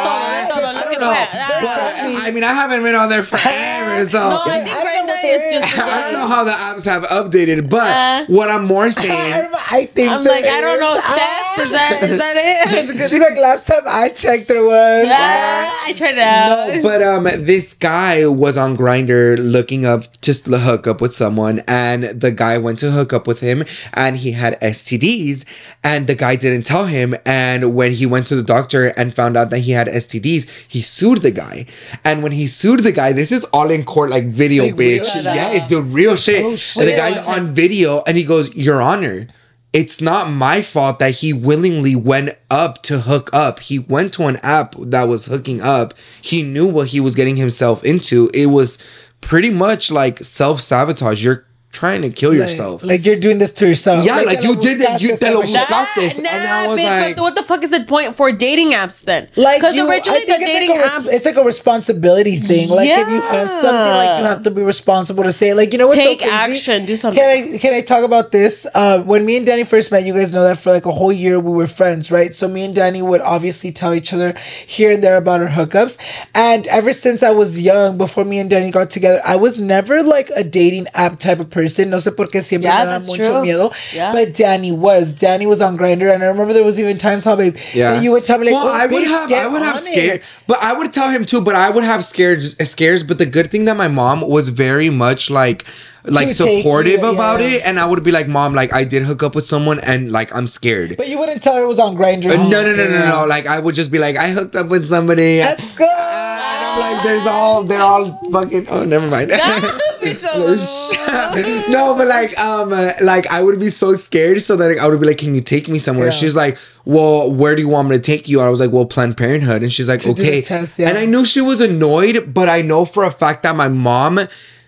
[0.47, 1.13] de todo, I don't know.
[1.61, 4.17] But, I mean, I haven't been on there forever, so.
[4.29, 4.94] No, I think
[5.25, 5.77] I don't know Brenda what is there just.
[5.95, 9.49] I don't know how the apps have updated, but Uh, what I'm more saying.
[9.71, 11.03] I think I'm there like, I don't know, is.
[11.03, 11.59] Steph.
[11.59, 13.09] Is that is that it?
[13.09, 15.07] She's like, last time I checked, there was.
[15.09, 16.75] I tried it out.
[16.75, 21.13] No, but um, this guy was on Grindr looking up just to hook up with
[21.13, 23.63] someone, and the guy went to hook up with him,
[23.93, 25.45] and he had STDs,
[25.83, 29.37] and the guy didn't tell him, and when he went to the doctor and found
[29.37, 31.65] out that he had STDs, he sued the guy,
[32.03, 35.14] and when he sued the guy, this is all in court like video, Like bitch.
[35.23, 35.35] Shit.
[35.35, 36.43] Yeah, it's the real shit.
[36.43, 36.97] Oh, And the shit.
[36.97, 39.27] guy's on video, and he goes, "Your Honor."
[39.73, 43.59] It's not my fault that he willingly went up to hook up.
[43.59, 45.93] He went to an app that was hooking up.
[46.21, 48.29] He knew what he was getting himself into.
[48.33, 48.77] It was
[49.19, 51.21] pretty much like self sabotage.
[51.25, 51.45] You're
[51.81, 52.81] trying to kill yourself.
[52.81, 54.05] Like, like you're doing this to yourself.
[54.05, 56.01] Yeah, like te you did it, you buscaste te lo esta buscaste.
[56.01, 56.15] mañana.
[56.15, 59.03] Buscaste, and I was bitch, like- what the fuck is the point for dating apps
[59.03, 59.27] then?
[59.35, 61.43] Like because originally I the think it's dating like, a, res- apps it's like a
[61.43, 62.69] responsibility thing.
[62.69, 65.53] Like if you have something, like you have to be responsible to say.
[65.53, 66.33] Like you know what's so Take crazy?
[66.33, 67.21] action, do something.
[67.21, 68.65] Can I can I talk about this?
[68.73, 71.11] Uh, when me and Danny first met, you guys know that for like a whole
[71.11, 72.33] year we were friends, right?
[72.33, 74.33] So me and Danny would obviously tell each other
[74.65, 75.97] here and there about our hookups.
[76.33, 80.03] And ever since I was young, before me and Danny got together, I was never
[80.03, 81.64] like a dating app type of person.
[81.87, 83.41] No sé por qué siempre Yeah, me da that's mucho true.
[83.41, 83.71] miedo.
[83.93, 84.11] Yeah.
[84.11, 85.13] But Danny was.
[85.13, 88.01] Danny was on Grindr, and I remember there was even times how babe, Yeah.
[88.01, 89.77] you would tell me like, well, "Oh, I would bitch, have, get I would have
[89.77, 91.41] on it." scared, but I would tell him too.
[91.41, 93.03] But I would have scared scares.
[93.03, 95.65] But the good thing that my mom was very much like,
[96.07, 97.47] like supportive you, about yeah.
[97.47, 100.11] it, and I would be like, "Mom, like I did hook up with someone, and
[100.11, 102.31] like I'm scared." But you wouldn't tell her it was on Grindr.
[102.31, 103.25] Uh, no, no, no, no, no.
[103.25, 105.39] Like I would just be like, I hooked up with somebody.
[105.39, 105.85] Let's go.
[106.45, 108.67] And I'm like, there's all, they're all fucking.
[108.69, 109.29] Oh, never mind.
[111.69, 114.99] no, but like, um, uh, like I would be so scared, so that I would
[114.99, 116.13] be like, "Can you take me somewhere?" Yeah.
[116.13, 118.85] She's like, "Well, where do you want me to take you?" I was like, "Well,
[118.85, 120.89] Planned Parenthood," and she's like, To "Okay." test, yeah.
[120.89, 124.19] And I knew she was annoyed, but I know for a fact that my mom,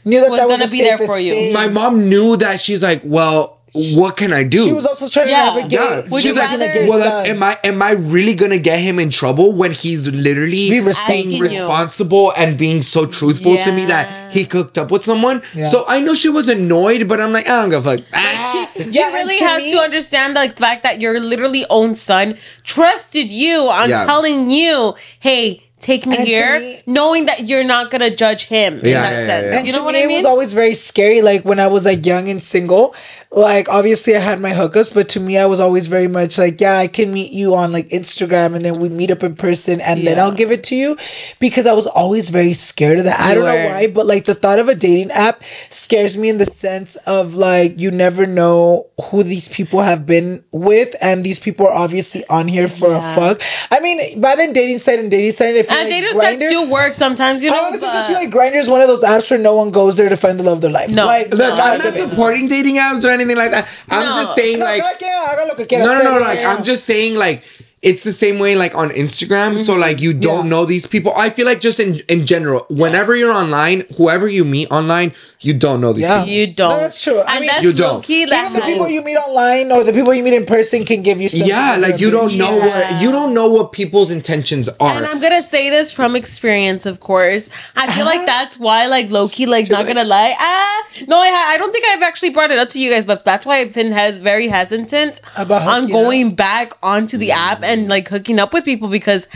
[0.08, 1.32] Knew that Was that was gonna the be there for you.
[1.34, 1.54] thing.
[1.54, 3.58] my mom knew that she's like, "Well,
[3.94, 5.50] what can I do?" She was also trying Yeah.
[5.52, 5.72] to navigate.
[5.80, 8.80] Yeah, Would she's you like, rather- well, like, am I am I really gonna get
[8.80, 11.14] him in trouble when he's literally Be responsible.
[11.14, 11.44] Asking being you.
[11.44, 15.42] responsible and being so truthful to me that he cooked up with someone?
[15.54, 15.70] Yeah.
[15.70, 18.06] So I know she was annoyed, but I'm like, I don't give a fuck.
[18.14, 18.70] Ah.
[18.78, 22.38] She Yeah, really to has me- to understand the fact that your literally own son
[22.64, 24.06] trusted you on Yeah.
[24.06, 28.80] telling you, "Hey, take me And here," me- knowing that you're not gonna judge him.
[28.80, 29.46] in Yeah, that yeah, yeah, sense.
[29.52, 29.58] yeah.
[29.60, 31.22] And You know what me, I it was always very scary.
[31.22, 32.96] Like when I was like young and single,
[33.32, 36.62] like obviously I had my hookups, but to me, I was always very much like,
[36.62, 39.82] yeah, I can meet you on like Instagram, and then we meet up in person,
[39.82, 40.98] and then I'll give it to you,
[41.40, 43.20] because I was always very scared of that.
[43.20, 46.38] I don't know why, but like the thought of a dating app scares me in
[46.38, 51.38] the sense of like you never know who these people have been with, and these
[51.40, 53.12] people are obviously on here for Yeah.
[53.12, 53.42] a fuck.
[53.72, 56.50] I mean, by then dating site and dating site, if and like, dating sites Grindr-
[56.50, 57.58] do work sometimes, you know.
[57.58, 59.98] I honestly just feel like Grindr is one of those apps where no one goes
[59.98, 60.90] there to find the love of their life.
[60.90, 61.06] No.
[61.06, 63.68] like, Look, No, I'm not supporting dating apps or anything like that.
[63.90, 64.14] I'm No.
[64.14, 66.20] just saying, like, cada quien haga lo que quiera no, no, no.
[66.20, 66.40] Like.
[66.46, 67.44] I'm just saying, like.
[67.84, 69.58] It's the same way like on Instagram.
[69.58, 69.82] So mm-hmm.
[69.82, 70.50] like you don't Yeah.
[70.50, 71.14] know these people.
[71.16, 75.54] I feel like just in in general, whenever you're online, whoever you meet online, you
[75.54, 76.22] don't know these Yeah.
[76.22, 76.34] people.
[76.34, 76.70] You don't.
[76.70, 77.20] No, that's true.
[77.20, 77.94] I and mean- that's You don't.
[77.94, 80.86] low-key, Even that's the people you meet online or the people you meet in person
[80.86, 81.48] can give you something.
[81.48, 84.98] Yeah, like you don't know what you don't know what people's intentions are.
[84.98, 87.50] And I'm gonna say this from experience, of course.
[87.76, 88.26] I feel like uh-huh.
[88.26, 90.34] that's why, like low-key, like not gonna lie.
[90.40, 93.06] Ah, no, I ha- I don't think I've actually brought it up to you guys,
[93.06, 97.30] but that's why I've been has very hesitant About on hooking going back onto the
[97.30, 97.36] mm.
[97.50, 99.28] app and like hooking up with people because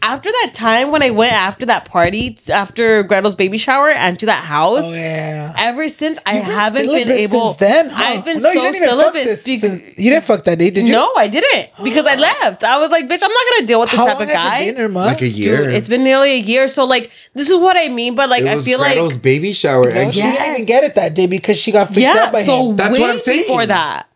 [0.00, 4.26] after that time when I went after that party after Gretel's baby shower and to
[4.26, 4.84] that house.
[4.84, 5.52] Oh yeah.
[5.58, 8.04] Ever since I You've been haven't been able, Since then, huh?
[8.04, 9.24] I've been No, so didn't even celibate.
[9.24, 10.92] because- since- you didn't fuck that day, did you?
[10.92, 12.62] no, I didn't because I left.
[12.62, 14.58] I was like, bitch, I'm not gonna deal with this How type long of guy.
[14.58, 15.64] has It been, like a year.
[15.64, 16.68] Dude, it's been nearly a year.
[16.68, 19.22] So like this is what I mean, but like it I was feel Gretel's like
[19.22, 19.90] baby shower.
[19.90, 22.32] No, and she she- didn't even get it that day because she got freaked out
[22.32, 22.76] by So him.
[22.76, 23.42] That's way what I'm saying.
[23.42, 24.07] before that.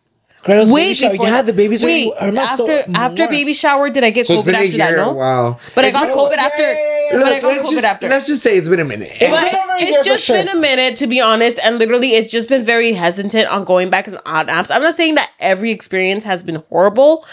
[0.42, 1.14] Gretel's Way baby shower.
[1.14, 1.46] Yeah, that.
[1.46, 3.30] the babies Wait, are Irma, after so, after mwah.
[3.30, 4.96] baby shower, did I get so it's COVID been a after that?
[4.96, 5.12] No.
[5.12, 5.58] Wow.
[5.74, 6.62] But I got been COVID yeah, after.
[6.62, 8.08] yeah, yeah, Look, let's COVID just, after.
[8.08, 9.12] let's just say it's been a minute.
[9.20, 10.36] been over a year it's for just sure.
[10.36, 13.88] been a minute to be honest, and literally it's just been very hesitant on going
[13.88, 14.74] back on odd apps.
[14.74, 17.24] I'm not saying that every experience has been horrible,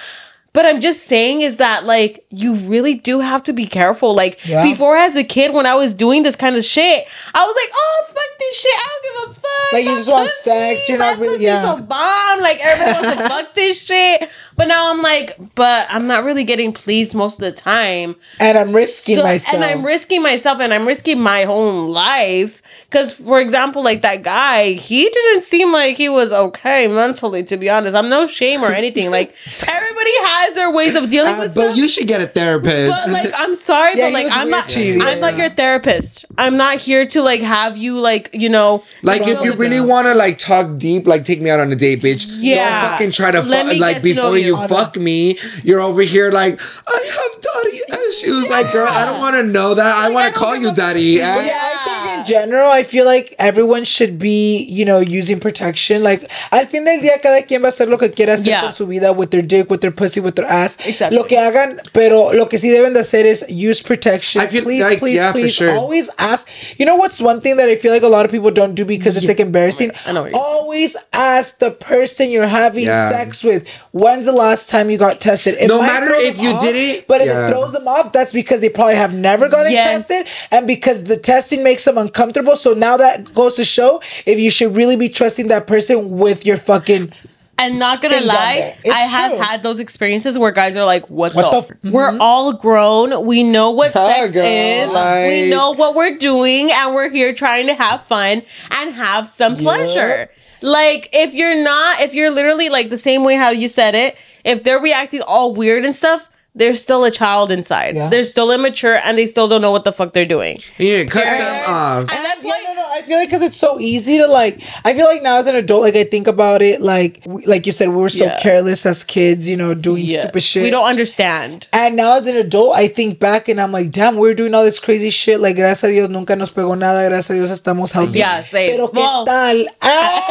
[0.53, 4.15] but I'm just saying is that like you really do have to be careful.
[4.15, 4.63] Like Yeah.
[4.63, 7.71] before as a kid when I was doing this kind of shit, I was like,
[7.73, 9.73] oh fuck this shit, I don't give a fuck.
[9.73, 11.61] Like, you just want pussy, sex, you're my not really- yeah.
[11.61, 12.39] so bomb.
[12.39, 14.29] Like everybody wants to fuck this shit.
[14.55, 18.15] But now I'm like, but I'm not really getting pleased most of the time.
[18.39, 19.55] and I'm risking So- myself.
[19.55, 22.61] And I'm risking myself and I'm risking my whole life.
[22.89, 27.55] Because, for example, like that guy, he didn't seem like he was okay mentally, to
[27.55, 27.95] be honest.
[27.95, 29.11] I'm no shame or anything.
[29.11, 29.35] Like,
[29.67, 31.77] everybody has their ways of dealing Uh, with but stuff.
[31.77, 32.89] you should get a therapist.
[32.89, 34.69] But like, I'm sorry, Yeah, but like, I'm not.
[34.69, 35.19] to you, I'm yeah.
[35.19, 36.25] not your therapist.
[36.39, 38.83] I'm not here to like have you like you know.
[39.03, 41.75] Like if you really want to like talk deep, like take me out on a
[41.75, 42.25] date, bitch.
[42.39, 42.81] Yeah.
[42.81, 44.67] Don't fucking try to Let fuck me like get to before you you.
[44.67, 45.37] fuck me.
[45.63, 48.49] You're over here like I have daddy issues.
[48.49, 49.95] Like girl, I don't want to know that.
[49.95, 51.17] I Like, want to call you daddy.
[51.19, 51.45] But eh?
[51.45, 51.88] yeah, I think in
[52.29, 56.03] general, I feel like everyone should be, you know, using protection.
[56.03, 58.61] Like, al fin del día, cada quien va a hacer lo que quiera hacer Yeah.
[58.61, 60.77] con su vida, with their dick, with their pussy, with their ass.
[60.85, 61.17] Exactly.
[61.17, 64.41] Lo que hagan, pero lo que sí deben de hacer is use protection.
[64.43, 65.75] I feel please, like, please, yeah, for please, sure.
[65.75, 66.47] always ask.
[66.77, 68.85] You know what's one thing that I feel like a lot of people don't do
[68.85, 69.91] because it's like embarrassing?
[70.05, 73.09] Oh I know Always ask the person you're having Yeah.
[73.09, 75.55] sex with, when's the last time you got tested?
[75.59, 77.47] It No matter if you off, did it, But if yeah.
[77.47, 80.05] it throws them off, that's because they probably have never gotten Yes.
[80.07, 82.55] tested and because the testing makes them uncomfortable comfortable.
[82.55, 86.45] So now that goes to show if you should really be trusting that person with
[86.45, 87.11] your fucking
[87.57, 88.75] And not gonna lie, there.
[88.85, 89.39] It's I have true.
[89.41, 91.51] had those experiences where guys are like, "What, What the?
[91.51, 92.21] the f- f- We're mm-hmm.
[92.21, 93.25] all grown.
[93.25, 94.89] We know what Huh, sex girl, is.
[95.31, 98.43] we know what we're doing, and we're here trying to have fun
[98.77, 100.29] and have some pleasure.
[100.61, 104.15] Like if you're not, if you're literally like the same way how you said it,
[104.45, 107.95] if they're reacting all weird and stuff." They're still a child inside.
[107.95, 108.09] Yeah.
[108.09, 110.57] They're still immature and they still don't know what the fuck they're doing.
[110.77, 111.37] You need to cut Yeah.
[111.37, 111.99] them off.
[112.11, 112.89] And that's yeah, why no, no.
[112.91, 114.59] I feel like because it's so easy to like.
[114.83, 117.65] I feel like now as an adult, like I think about it, like we, like
[117.65, 118.39] you said, we were so Yeah.
[118.41, 120.63] careless as kids, you know, doing yeah, stupid shit.
[120.63, 121.67] we don't understand.
[121.71, 124.63] And now as an adult, I think back and I'm like, damn, we're doing all
[124.65, 125.39] this crazy shit.
[125.39, 127.07] Like, gracias a Dios, nunca nos pegó nada.
[127.07, 128.19] Gracias a Dios, estamos healthy.
[128.19, 128.71] Yeah, same.
[128.71, 129.67] Pero qué tal?
[129.81, 130.25] Ah!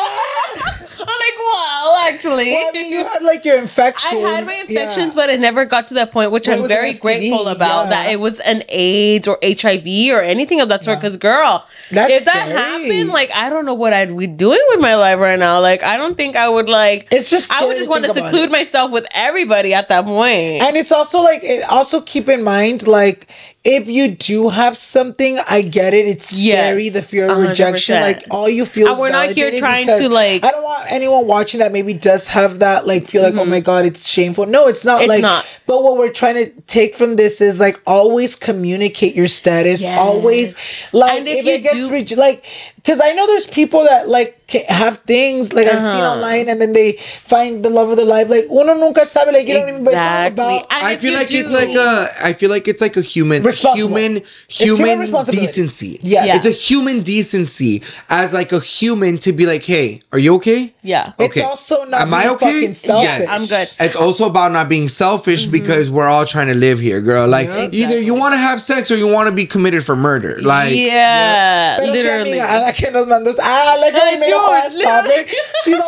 [1.55, 2.51] Wow, actually.
[2.53, 4.18] Well, I mean, you had like your infection.
[4.18, 5.14] I had my infections, Yeah.
[5.14, 7.84] but it never got to that point, which Well, I'm very grateful about.
[7.84, 7.90] yeah.
[7.90, 10.99] That it was an AIDS or HIV or anything of that sort.
[10.99, 12.53] Because, girl, That's if that scary.
[12.61, 15.61] happened, like I don't know what I'd be doing with my life right now.
[15.61, 17.09] Like I don't think I would like.
[17.11, 18.51] It's just I would just to want to seclude it.
[18.53, 20.62] myself with everybody at that point.
[20.62, 23.28] And it's also like it also keep in mind like
[23.64, 26.07] if you do have something, I get it.
[26.07, 27.72] It's Yes, scary, the fear of rejection.
[27.99, 28.03] percent.
[28.18, 28.88] Like all you feel.
[28.88, 32.26] And we're not here trying to, like- I don't want anyone watching that maybe does
[32.28, 34.47] have that like feel like oh my god it's shameful.
[34.47, 34.97] No, it's not.
[35.01, 35.03] Mm-hmm.
[35.03, 35.47] It's like not.
[35.66, 39.82] But what we're trying to take from this is like always communicate your status.
[39.82, 39.99] Yes.
[39.99, 40.57] Always
[40.93, 42.45] like And if if, you it gets do- reje- like
[42.79, 44.35] because I know there's people that like
[44.68, 46.14] have things like I've seen Uh-huh.
[46.16, 46.93] online and then they
[47.26, 48.31] find the love of their life.
[48.31, 49.29] Like uno nunca sabe.
[49.35, 50.64] Like you don't even know about.
[50.72, 52.09] And I feel you like it's like a.
[52.24, 55.99] I feel like it's like a human, human, human human, decency.
[56.03, 56.26] Yes.
[56.26, 56.37] Yeah.
[56.37, 60.72] it's a human decency as like a human to be like, hey, are you okay?
[60.83, 61.12] yeah.
[61.20, 61.41] Okay.
[61.41, 62.47] It's also not Am I okay?
[62.47, 63.29] fucking selfish.
[63.29, 63.68] I'm good.
[63.81, 67.26] It's also about not being selfish because we're all trying to live here, girl.
[67.29, 68.07] Like either Exactly.
[68.07, 70.41] you want to have sex or you want to be committed for murder.
[70.41, 72.31] Like yeah, Pero sí, literally.
[72.41, 73.34] amiga, Ana que nos mandó.
[73.42, 74.36] Ah, like how we made a
[74.68, 74.84] literally.
[74.84, 75.28] topic.
[75.64, 75.84] She's like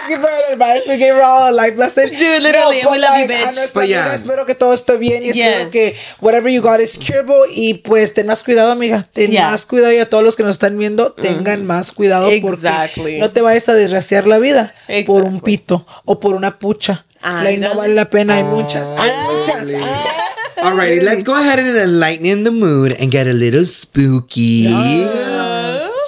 [0.00, 0.86] asking for advice.
[0.88, 2.10] We gave her all a life lesson.
[2.10, 3.48] Dude, literally, but we love you, like, bitch.
[3.48, 4.14] a nuestra But yeah.
[4.14, 7.44] espero que todo esté bien y espero que whatever you got is curable.
[7.54, 9.08] Y pues ten más cuidado, amiga.
[9.12, 9.46] Ten Yeah.
[9.46, 9.50] Mm-hmm.
[9.52, 13.02] más cuidado y a todos los que nos están viendo, tengan más cuidado Exactly.
[13.02, 14.74] porque no te vayas a desgraciar la vida
[15.06, 15.56] por un Exactly.
[15.58, 17.04] pito o por una pucha.
[17.20, 17.74] Ay, like, no no.
[17.76, 18.36] vale la pena.
[18.36, 18.88] Hay muchas.
[18.98, 19.66] Hay muchas.
[19.82, 20.18] Ah.
[20.64, 24.68] Alrighty, let's go ahead and enlighten the mood and get a little spooky.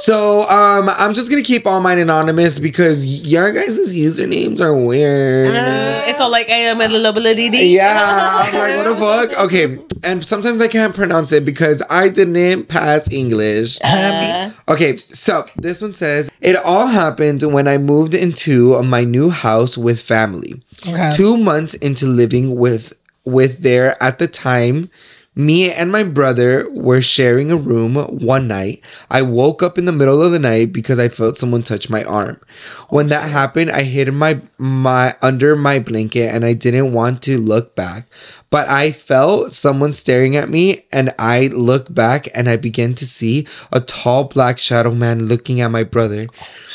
[0.05, 5.55] So, um, I'm just gonna keep all mine anonymous because your guys' usernames are weird.
[5.55, 9.45] It's all like I am a little bit Yeah, I'm like, what the fuck?
[9.45, 13.79] Okay, and sometimes I can't pronounce it because I didn't pass English.
[13.83, 19.31] Uh, Okay, so this one says it all happened when I moved into my new
[19.31, 20.63] house with family.
[20.87, 21.11] Okay.
[21.15, 22.93] Two months into living with
[23.25, 24.91] with there at the time,
[25.37, 28.83] me and my brother were sharing a room one night.
[29.11, 32.05] I woke up in the middle of the night because I felt someone touch my
[32.05, 32.41] arm.
[32.89, 37.39] When that happened, I hid my my under my blanket and I didn't want to
[37.39, 38.07] look back.
[38.51, 43.07] But I felt someone staring at me and I looked back and I began to
[43.07, 46.27] see a tall black shadow man looking at my brother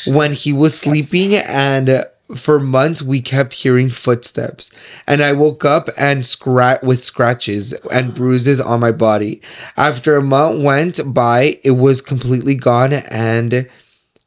[0.07, 2.05] oh, when he was sleeping and
[2.35, 4.71] for months we kept hearing footsteps
[5.07, 9.41] and i woke up and scratch with scratches and bruises on my body
[9.77, 13.67] after a month went by it was completely gone and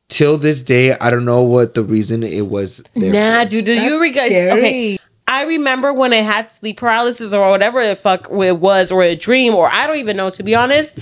[0.09, 3.51] till this day i don't know what the reason it was there Nah, for.
[3.51, 4.33] dude, do you That's re- guys?
[4.59, 4.99] Okay.
[5.29, 9.17] I remember when I had sleep paralysis or whatever the fuck it was, or a
[9.17, 10.99] dream, or I don't even know, to be honest.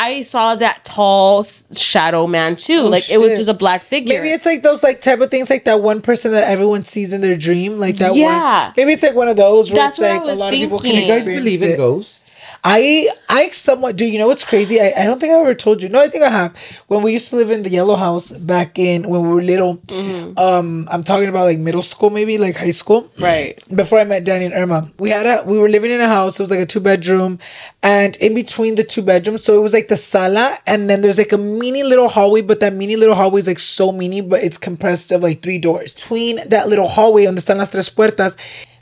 [0.00, 2.82] I saw that tall shadow man too.
[2.84, 4.22] Oh, like it was Oh, just a black figure.
[4.22, 7.12] Maybe it's like those like type of things like that one person that everyone sees
[7.12, 8.66] in their dream, like that Yeah.
[8.66, 8.74] one.
[8.76, 10.52] Maybe it's like one of those where That's it's what I like a was lot
[10.54, 11.08] of people can thinking.
[11.08, 12.27] you guys believe in ghosts
[12.64, 14.04] I I somewhat do.
[14.04, 14.80] You know what's crazy?
[14.80, 15.88] I, I don't think I ever told you.
[15.88, 16.56] No, I think I have.
[16.88, 19.76] When we used to live in the yellow house back in when we were little,
[19.88, 20.38] Mm-hmm.
[20.38, 23.10] um, I'm talking about like middle school, maybe like high school.
[23.18, 23.62] Right.
[23.74, 26.38] Before I met Danny and Irma, we had a we were living in a house.
[26.38, 27.38] It was like a two bedroom,
[27.82, 31.18] and in between the two bedrooms, so it was like the sala, and then there's
[31.18, 32.42] like a mini little hallway.
[32.42, 35.58] But that mini little hallway is like so mini, but it's compressed of like three
[35.58, 35.94] doors.
[35.94, 38.36] Between that little hallway, donde están las tres puertas.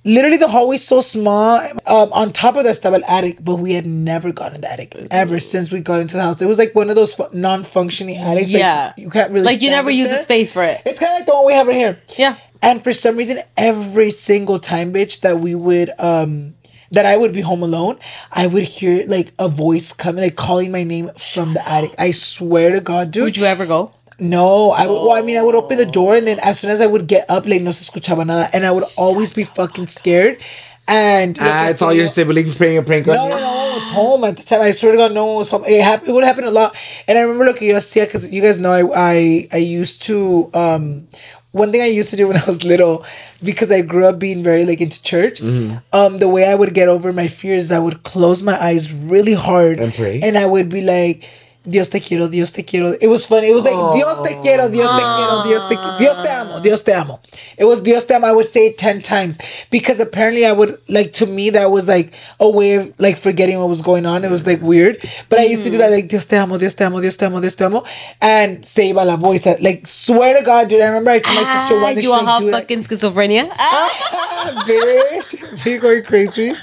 [0.07, 1.59] Literally, the hallway's so small.
[1.85, 4.71] Um, on top of that, estaba el attic, but we had never gone in the
[4.71, 6.41] attic ever since we got into the house.
[6.41, 8.53] It was like one of those fu- non-functioning attics.
[8.53, 8.93] like, Yeah.
[8.97, 10.19] you can't really like you never use there.
[10.19, 10.81] the space for it.
[10.87, 11.99] It's kind of like the one we have right here.
[12.17, 12.37] Yeah.
[12.63, 16.55] And for some reason, every single time, bitch, that we would um
[16.93, 17.99] that I would be home alone,
[18.31, 21.97] I would hear like a voice coming, like calling my name from the attic.
[21.99, 23.25] I swear to God, dude.
[23.25, 23.91] Would you ever go?
[24.19, 24.95] No, I would.
[24.95, 27.07] Well, I mean, I would open the door, and then as soon as I would
[27.07, 30.39] get up, like no se escuchaba nada, and I would always be fucking scared.
[30.89, 33.31] And Ah, it's all your siblings playing a prank on no, you.
[33.31, 34.61] no, no one was home at the time.
[34.61, 35.65] I swear to God, no one was home.
[35.67, 36.11] It happened.
[36.11, 36.77] It would happen a lot.
[37.09, 40.49] And I remember looking at Sia because you guys know I, I I used to
[40.55, 41.09] um
[41.51, 43.05] one thing I used to do when I was little
[43.43, 45.41] because I grew up being very like into church.
[45.41, 45.79] Mm-hmm.
[45.93, 49.35] Um, the way I would get over my fears, I would close my eyes really
[49.35, 50.21] hard And pray?
[50.23, 51.25] and I would be like.
[51.67, 52.93] Dios te quiero, Dios te quiero.
[53.01, 53.49] It was funny.
[53.51, 56.61] It was like Dios te quiero, Dios te quiero, Dios te quiero, Dios te amo,
[56.61, 57.21] Dios te amo.
[57.59, 58.27] It was Dios te amo.
[58.29, 59.39] I would say it ten times
[59.71, 63.59] because apparently I would like to me that was like a way of like forgetting
[63.59, 64.25] what was going on.
[64.25, 64.99] It was like weird,
[65.29, 67.27] but I used to do that like Dios te amo, Dios te amo, Dios te
[67.27, 67.85] amo, Dios te amo,
[68.21, 69.45] and se iba la voice.
[69.61, 70.81] Like swear to God, dude.
[70.81, 72.03] I remember I told my sister Ah, once.
[72.03, 73.51] you all have fucking schizophrenia.
[73.59, 74.65] Ah.
[74.67, 75.65] bitch.
[75.65, 76.55] Be going crazy.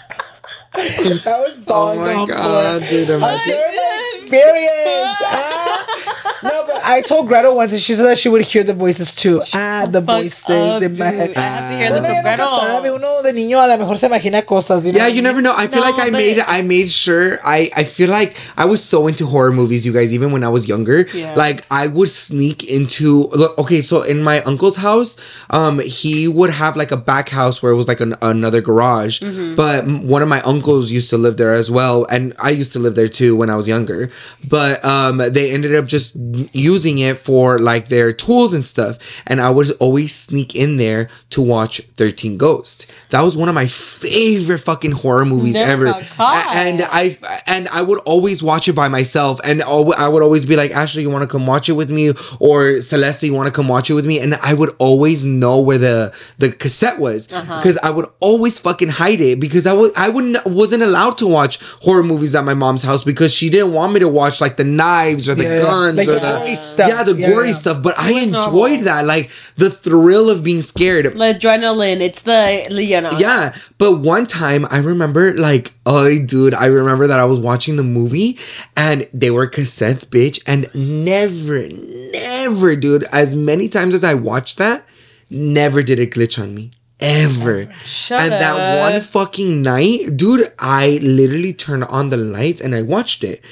[0.73, 3.53] That was so Oh my uncalled God, dude, I'm imagine.
[3.53, 5.17] sure my experience.
[5.21, 5.85] ah.
[6.43, 9.15] No, but I told Gretel once and she said that she would hear the voices
[9.15, 9.41] too.
[9.53, 11.33] Ah, the Fuck voices up, in my head.
[11.37, 12.95] I have to hear Uno this ya from nunca sabe, Gretel.
[12.95, 14.85] uno de niño a lo mejor se imagina cosas.
[14.85, 15.53] You know Yeah, you never know.
[15.55, 18.65] I feel No, like I but- made I made sure I I feel like I
[18.65, 21.07] was so into horror movies, you guys, even when I was younger.
[21.13, 21.33] Yeah.
[21.35, 25.15] Like I would sneak into look, okay, so in my uncle's house,
[25.49, 29.21] um, he would have like a back house where it was like an, another garage.
[29.21, 29.55] Mm-hmm.
[29.55, 32.79] But one of my uncles used to live there as well, and I used to
[32.79, 34.09] live there too when I was younger.
[34.47, 36.15] But um, they ended up just
[36.51, 41.09] using it for like their tools and stuff, and I would always sneak in there
[41.31, 42.85] to watch Thirteen Ghosts.
[43.09, 45.99] That was one of my favorite fucking horror movies Never ever.
[45.99, 46.45] got caught.
[46.47, 47.17] A- And I
[47.47, 50.71] and I would always watch it by myself, and al- I would always be like,
[50.71, 53.67] Ashley, you want to come watch it with me, or Celeste, you want to come
[53.67, 57.57] watch it with me, and I would always know where the the cassette was Uh-huh.
[57.57, 61.27] because I would always fucking hide it because I was I wouldn't wasn't allowed to
[61.27, 64.57] watch horror movies at my mom's house because she didn't want me to watch like
[64.57, 66.89] the knives or the Yeah, guns like or the the stuff.
[66.89, 67.53] yeah the Yeah, gory yeah.
[67.53, 67.81] stuff.
[67.81, 68.83] But I was enjoyed normal.
[68.85, 71.05] that, like the thrill of being scared.
[71.05, 72.01] The adrenaline.
[72.01, 73.11] It's the, you know.
[73.17, 77.75] Yeah, but one time I remember, like, oh, dude, I remember that I was watching
[77.75, 78.37] the movie
[78.75, 81.67] and they were cassettes, bitch, and never,
[82.11, 84.85] never, dude, as many times as I watched that,
[85.29, 86.71] never did it glitch on me.
[86.99, 87.69] Ever.
[87.83, 92.81] Shut and that one fucking night, dude, I literally turned on the lights and I
[92.81, 93.43] watched it.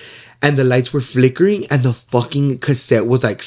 [0.43, 3.41] And the lights were flickering and the fucking cassette was like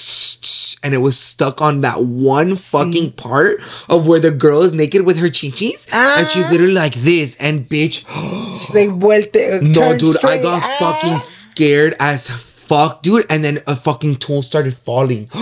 [0.85, 3.57] and it was stuck on that one fucking part
[3.89, 6.51] of where the girl is naked with her chichis and she's Ah.
[6.51, 7.35] literally like this.
[7.41, 8.05] And bitch
[8.59, 10.77] She's like, vuelte, no dude I got Ah.
[10.79, 13.27] fucking scared as fuck dude.
[13.31, 15.29] And then a fucking tool started falling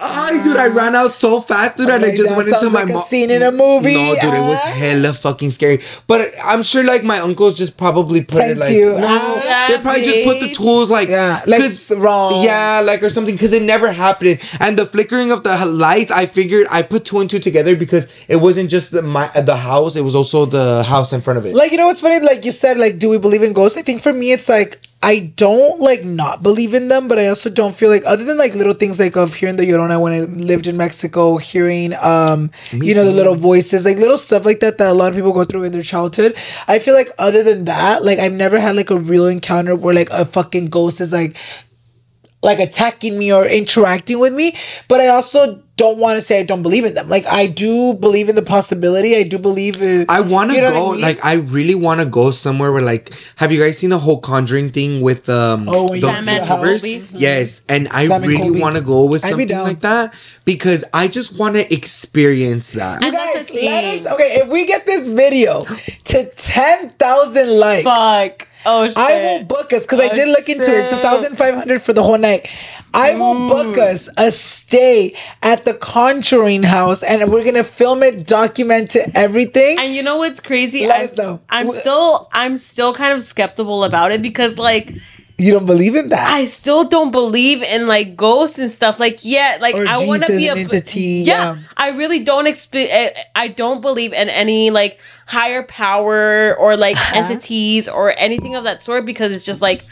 [0.00, 2.90] Ay, dude, I ran out so fast, dude, and I just went into my like
[2.90, 3.02] a mom.
[3.02, 3.94] scene in a movie.
[3.94, 4.68] No, dude, it was Ah.
[4.68, 5.80] hella fucking scary.
[6.06, 8.92] But I'm sure, like, my uncles just probably put Thank it like, you.
[8.98, 9.66] no, Ah.
[9.68, 11.62] they probably just put the tools like, Yeah, like,
[11.96, 12.44] wrong.
[12.44, 14.38] yeah, like or something, because it never happened.
[14.60, 18.06] And the flickering of the lights, I figured I put two and two together because
[18.28, 21.46] it wasn't just the my the house; it was also the house in front of
[21.46, 21.54] it.
[21.54, 22.20] Like, you know what's funny?
[22.20, 23.76] Like you said, like, do we believe in ghosts?
[23.76, 27.28] I think for me, it's like, I don't like not believe in them, but I
[27.28, 30.12] also don't feel like other than like little things like of hearing the Llorona when
[30.12, 34.58] I lived in Mexico, hearing um you know the little voices, like little stuff like
[34.58, 36.36] that that a lot of people go through in their childhood.
[36.66, 39.94] I feel like other than that, like I've never had like a real encounter where
[39.94, 41.36] like a fucking ghost is like
[42.42, 46.42] like attacking me or interacting with me, but I also don't want to say I
[46.42, 47.08] don't believe in them.
[47.08, 49.16] Like I do believe in the possibility.
[49.16, 51.00] I do believe in I want to you know go, I mean?
[51.00, 54.20] like, I really want to go somewhere where, like, have you guys seen the whole
[54.20, 56.80] Conjuring thing with um Oh, when the Sam and YouTubers?
[56.82, 57.08] Colby?
[57.12, 60.14] Yes, and I Sam really want to go with something like that
[60.44, 63.02] because I just want to experience that.
[63.02, 65.64] You guys, let us, okay, if we get this video
[66.04, 68.47] to 10,000 likes, Fuck.
[68.66, 68.96] Oh, shit.
[68.98, 70.84] I will book us because I Oh, did look into it.
[70.84, 71.02] It's shit.
[71.02, 72.48] 1,500 for the whole night.
[72.94, 73.48] I will Mm.
[73.48, 79.10] book us a stay at the Conjuring House and we're to film it, document it,
[79.14, 79.78] everything.
[79.78, 80.86] And you know what's crazy?
[80.86, 81.40] Let I'm, us know.
[81.50, 84.94] I'm still I'm still kind of skeptical about it because like
[85.40, 86.28] you don't believe in that?
[86.28, 88.98] I still don't believe in like ghosts and stuff.
[88.98, 91.58] Like yeah, like Or I want to be a entity, Yeah, yeah.
[91.76, 93.16] I really don't expect.
[93.36, 94.98] I don't believe in any like
[95.28, 97.20] higher power or like Uh-huh.
[97.20, 99.84] entities or anything of that sort because it's just like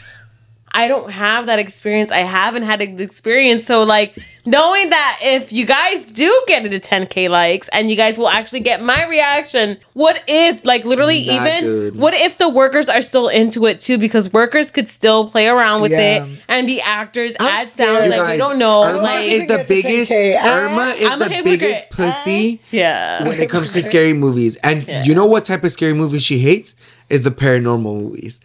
[0.73, 2.11] I don't have that experience.
[2.11, 3.65] I haven't had an experience.
[3.65, 4.15] So like
[4.45, 8.59] knowing that if you guys do get into 10k likes and you guys will actually
[8.59, 11.95] get my reaction, what if like literally Nah, even dude.
[11.97, 13.97] what if the workers are still into it too?
[13.97, 16.25] Because workers could still play around with Yeah.
[16.25, 18.03] it and be actors, I'm add scared.
[18.03, 18.13] sounds.
[18.13, 18.83] You Like we don't know.
[18.83, 20.11] Irma like is the biggest.
[20.11, 20.43] 10K.
[20.45, 23.23] Irma is I'm the biggest pussy yeah.
[23.27, 24.57] when it comes to scary movies.
[24.57, 25.03] And Yeah.
[25.03, 26.75] you know what type of scary movie she hates?
[27.09, 28.39] Is the paranormal movies.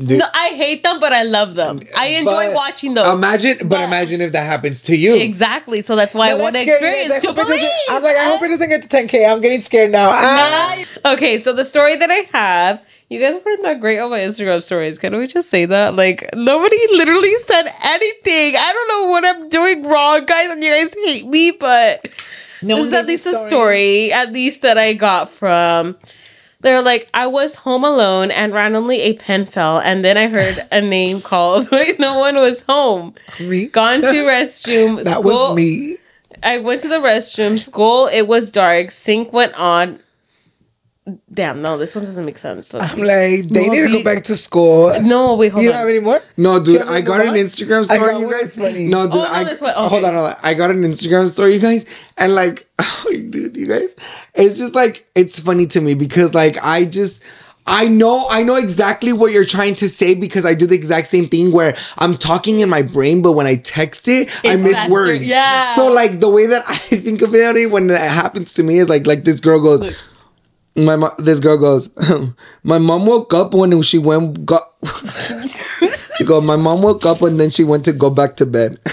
[0.00, 1.80] Dude, No, I hate them, but I love them.
[1.96, 3.06] I enjoy but watching those.
[3.08, 5.16] Imagine, but, But- imagine if that happens to you.
[5.16, 5.82] exactly.
[5.82, 7.16] So that's why I No, want to that's scary, experience guys.
[7.16, 7.72] I to hope it doesn't- believe.
[7.90, 9.26] I'm like, I hope it doesn't get to 10k.
[9.26, 10.10] I'm getting scared now.
[10.12, 10.76] Ah.
[11.04, 14.62] Okay, so the story that I have, you guys weren't that great on my Instagram
[14.62, 14.98] stories.
[14.98, 15.94] Can we just say that?
[15.94, 18.54] Like, nobody literally said anything.
[18.56, 22.08] I don't know what I'm doing wrong, guys, and you guys hate me, but
[22.62, 25.96] No this one is at least a story, at least that I got from.
[26.60, 30.66] They're like, I was home alone and randomly a pen fell, and then I heard
[30.72, 31.70] a name called.
[31.72, 33.14] Like, no one was home.
[33.38, 33.66] Me?
[33.66, 35.04] Gone to restroom.
[35.04, 35.98] That school- was me.
[36.42, 37.58] I went to the restroom.
[37.58, 38.06] School.
[38.08, 38.90] It was dark.
[38.90, 40.00] Sink went on.
[41.32, 42.72] Damn, no, this one doesn't make sense.
[42.74, 45.00] Let's I'm like, they No, need to go back to school.
[45.00, 45.74] no, wait, hold you on.
[45.74, 46.20] don't have any more?
[46.36, 47.34] No, dude, I got an?
[47.34, 48.40] Instagram story, you guys.
[48.40, 48.88] that's funny.
[48.88, 50.36] No, dude, Oh, no, I this one- hold on, hold on.
[50.42, 51.86] I got an Instagram story, you guys,
[52.16, 53.94] and like, oh, dude, you guys,
[54.34, 57.22] it's just like it's funny to me because like I just.
[57.70, 61.08] I know, I know exactly what you're trying to say because I do the exact
[61.08, 64.72] same thing where I'm talking in my brain, but when I text it, I miss
[64.72, 64.90] faster.
[64.90, 65.20] words.
[65.20, 65.74] Yeah.
[65.76, 68.88] So like the way that I think about it when that happens to me is
[68.88, 70.02] like like this girl goes,
[70.78, 71.90] my mom, this girl goes,
[72.62, 74.74] my mom woke up when she went got.
[76.16, 78.78] she go, my mom woke up and then she went to go back to bed.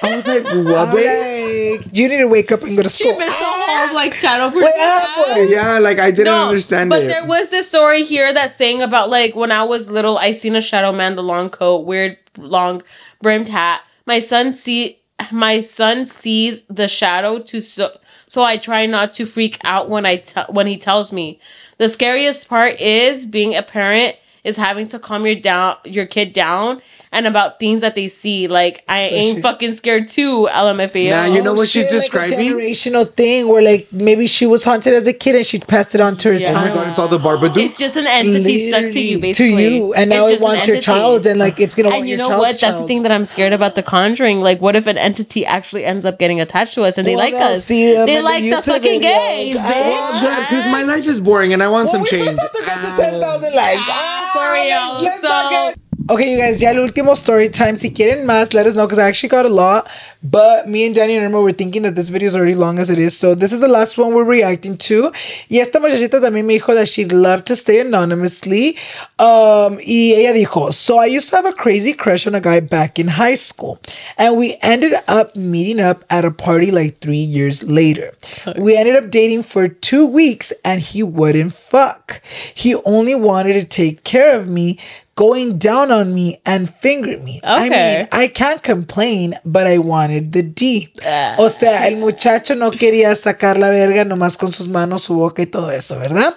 [0.00, 3.12] I was like, what, I'm like, you need to wake up and go to school.
[3.12, 4.72] She missed the whole like shadow person.
[4.78, 5.42] Uh, boy.
[5.48, 7.06] Yeah, like I didn't understand but it.
[7.06, 10.32] But there was this story here that's saying about like when I was little, I
[10.32, 12.82] seen a shadow man, the long coat, weird long
[13.20, 13.82] brimmed hat.
[14.06, 15.00] My son see
[15.32, 17.90] my son sees the shadow to so
[18.38, 21.40] so I try not to freak out when I when he tells me.
[21.78, 24.14] The scariest part is being a parent
[24.44, 26.80] is having to calm your down your kid down
[27.12, 28.48] and about things that they see.
[28.48, 31.10] Like I ain't fucking scared too, LMFAO.
[31.10, 32.38] Nah, you know what she's Shit, like a describing?
[32.52, 36.00] generational thing where like maybe she was haunted as a kid and she passed it
[36.00, 36.34] on to her.
[36.34, 36.50] Yeah.
[36.50, 37.56] oh my god, it's all the Babadook.
[37.58, 39.56] It's just an entity stuck to you, basically.
[39.56, 41.88] To you, and now It's it wants your child, and like it's gonna.
[41.88, 42.60] want And you your know child's what?
[42.60, 44.40] That's the thing that I'm scared about the Conjuring.
[44.40, 47.30] Like, what if an entity actually ends up getting attached to us and they Well,
[47.30, 47.64] like us?
[47.64, 49.02] see them they in the like the fucking videos.
[49.02, 49.70] gays, Ah, bitch.
[49.70, 52.26] well, good, because my life is boring and I want Well, some we change.
[52.26, 52.94] just have to get Ah.
[52.96, 53.82] to 10,000 likes.
[53.86, 55.02] Ah, for real.
[55.02, 55.78] let's not So- get-
[56.10, 57.76] Okay, you guys, ya el último story time.
[57.76, 59.90] Si quieren más, let us know because I actually got a lot.
[60.22, 62.88] But me and Danny and Irma were thinking that this video is already long as
[62.88, 63.14] it is.
[63.14, 65.12] So this is the last one we're reacting to.
[65.50, 68.78] Y esta muchachita también me dijo that she'd love to stay anonymously.
[69.18, 72.60] Um, y ella dijo, So I used to have a crazy crush on a guy
[72.60, 73.78] back in high school.
[74.16, 78.14] And we ended up meeting up at a party like three years later.
[78.58, 82.22] We ended up dating for two weeks and he wouldn't fuck.
[82.54, 84.78] He only wanted to take care of me
[85.18, 87.40] going down on me and finger me.
[87.42, 90.92] I mean, I can't complain, but I wanted the D.
[91.04, 91.34] Ah.
[91.40, 95.42] O sea, el muchacho no quería sacar la verga nomás con sus manos, su boca
[95.42, 96.36] y todo eso, ¿verdad?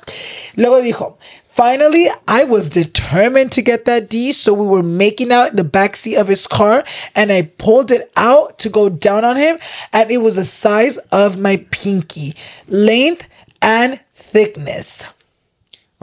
[0.55, 5.51] Luego dijo, Finally, I was determined to get that D, so we were making out
[5.51, 9.35] in the backseat of his car, and I pulled it out to go down on
[9.35, 9.59] him,
[9.93, 12.35] and it was the size of my pinky,
[12.67, 13.27] length
[13.61, 15.03] and thickness.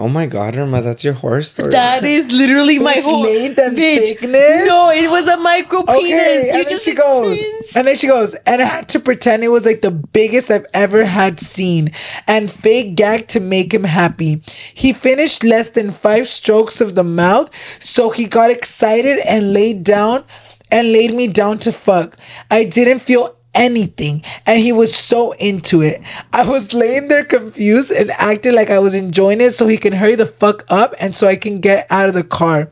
[0.00, 1.70] Oh my god, Irma, that's your horror story.
[1.70, 3.98] That is literally my Which whole length and bitch.
[3.98, 4.64] thickness?
[4.68, 5.98] No, it was a micro penis.
[5.98, 7.40] Okay, you and then just she goes,
[7.74, 10.66] and then she goes, and I had to pretend it was like the biggest I've
[10.72, 11.90] ever had seen,
[12.28, 14.40] and fake gag to make him happy.
[14.72, 19.82] He finished less than five strokes of the mouth, so he got excited and laid
[19.82, 20.22] down,
[20.70, 22.16] and laid me down to fuck.
[22.52, 26.00] I didn't feel anything and he was so into it.
[26.32, 29.92] I was laying there confused and acting like i was enjoying it so he can
[29.92, 32.70] hurry the fuck up and so i can get out of the car.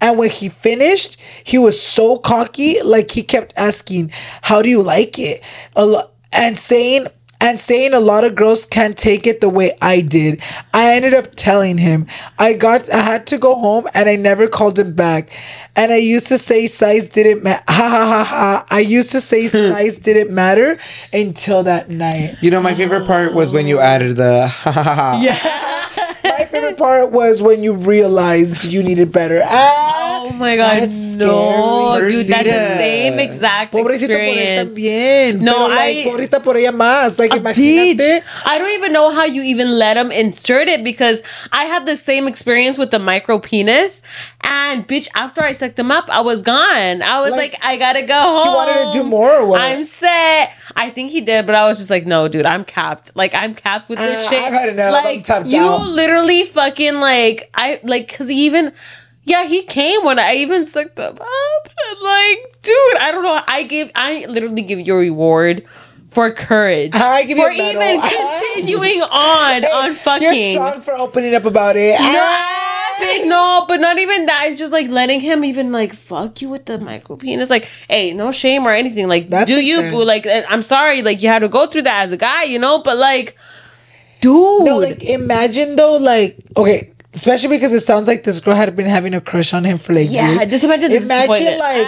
[0.00, 4.12] And when he finished he was so cocky like he kept asking
[4.42, 5.42] how do you like it?
[5.76, 7.08] A and saying
[7.40, 10.42] and saying a lot of girls can't take it the way I did.
[10.74, 12.06] I ended up telling him
[12.38, 15.30] I got I had to go home and I never called him back.
[15.76, 17.62] And I used to say size didn't matter.
[17.68, 18.66] Ha ha ha ha.
[18.70, 20.78] I used to say size didn't matter
[21.12, 22.36] until that night.
[22.40, 24.94] You know, my favorite part was when you added the ha ha ha.
[24.94, 25.20] ha.
[25.22, 25.68] yeah.
[26.24, 29.42] My favorite part was when you realized you needed better.
[29.44, 32.12] Ah, Oh my god, That's no, scary.
[32.12, 34.74] dude, that's the same exact Pobrecito por él experience.
[34.74, 35.40] también.
[35.40, 37.18] No, Pero, like, I- Pobrita por ella más.
[37.18, 38.22] Like, Bitch, imagínate.
[38.44, 41.96] I don't even know how you even let him insert it because I had the
[41.96, 44.02] same experience with the micro penis.
[44.42, 47.02] And bitch, after I sucked him up, I was gone.
[47.02, 48.54] I was like, Like, I gotta go home.
[48.54, 49.60] wanted to do more or what?
[49.60, 50.50] I'm set.
[50.76, 53.14] I think he did, but I was just like, no, dude, I'm capped.
[53.16, 54.42] Like, I'm capped with this Uh, shit.
[54.42, 54.94] I've had enough.
[54.94, 55.86] I'm Like, you out.
[55.88, 58.72] literally fucking like, I like, cause he even.
[59.28, 61.68] Yeah, he came when I even sucked them up.
[62.02, 63.40] Like, dude, I don't know.
[63.46, 65.64] I give, I literally give you a reward
[66.08, 66.94] for courage.
[66.94, 68.00] I give you for a even
[68.54, 70.22] continuing on on fucking.
[70.22, 72.00] You're strong for opening up about it.
[72.00, 73.20] No, Ah!
[73.24, 74.46] no, but not even that.
[74.48, 77.50] It's just like letting him even like fuck you with the micro penis.
[77.50, 79.08] Like, hey, no shame or anything.
[79.08, 80.02] Like, That's do you boo?
[80.04, 81.02] Like, uh, I'm sorry.
[81.02, 82.80] Like, you had to go through that as a guy, you know.
[82.82, 83.36] But like,
[84.20, 88.74] dude, No, like imagine though, like okay, especially because it sounds like this girl had
[88.74, 90.44] been having a crush on him for like Yeah, years.
[90.54, 91.86] just imagine Imagine like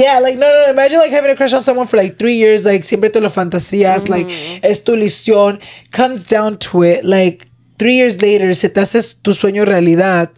[0.00, 2.36] yeah, like no, no, no, imagine like having a crush on someone for like three
[2.36, 4.12] years, like siempre te lo fantasías, Mm-hmm.
[4.16, 4.28] like
[4.62, 5.60] es tu ilusión,
[5.90, 7.48] comes down to it, like
[7.78, 10.30] three years later, se te haces tu sueño realidad,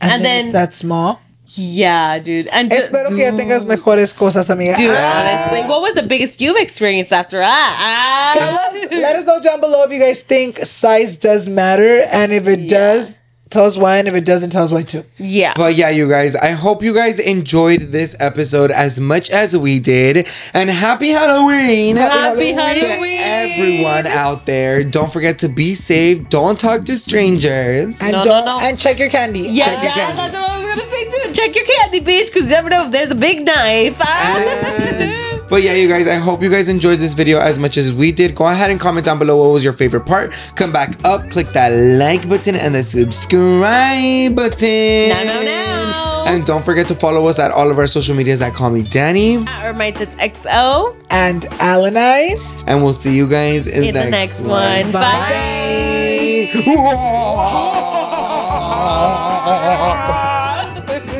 [0.00, 1.20] and, And then, then- that small.
[1.54, 2.48] yeah, dude.
[2.52, 4.76] And Espero que ya tengas mejores cosas, amiga.
[4.76, 5.48] Dude, Ah.
[5.48, 8.34] honestly, what was the biggest you've experienced after that?
[8.34, 8.68] Tell Ah.
[8.68, 12.46] us, let us know down below if you guys think size does matter, and if
[12.48, 15.04] it does, tell us why, and if it doesn't, tell us why too.
[15.18, 15.52] yeah.
[15.56, 19.78] But yeah, you guys, I hope you guys enjoyed this episode as much as we
[19.78, 20.26] did.
[20.54, 21.96] And happy Halloween!
[21.96, 22.56] Happy Halloween.
[22.56, 23.20] to Halloween.
[23.20, 24.82] everyone out there.
[24.84, 26.28] Don't forget to be safe.
[26.28, 27.96] Don't talk to strangers.
[28.00, 28.58] And No, no, don't no.
[28.60, 29.40] and check your candy.
[29.40, 30.16] Yeah, Check your candy.
[30.16, 31.32] that's what I was gonna say too.
[31.32, 34.00] Check your candy, bitch, because you never know if there's a big knife.
[35.48, 38.10] But yeah, you guys, I hope you guys enjoyed this video as much as we
[38.10, 38.34] did.
[38.34, 40.32] Go ahead and comment down below what was your favorite part.
[40.56, 45.08] Come back up, click that like button and the subscribe button.
[45.10, 46.24] Now, now, now.
[46.26, 48.82] And don't forget to follow us at all of our social medias at Call Me
[48.82, 49.36] Danny.
[49.62, 52.64] or my tits XO And Alannized.
[52.66, 54.90] And we'll see you guys in, in the next one.
[54.90, 56.50] Bye.
[56.52, 57.36] Bye.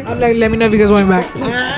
[0.08, 1.72] I'm like, let me know if you guys want me back.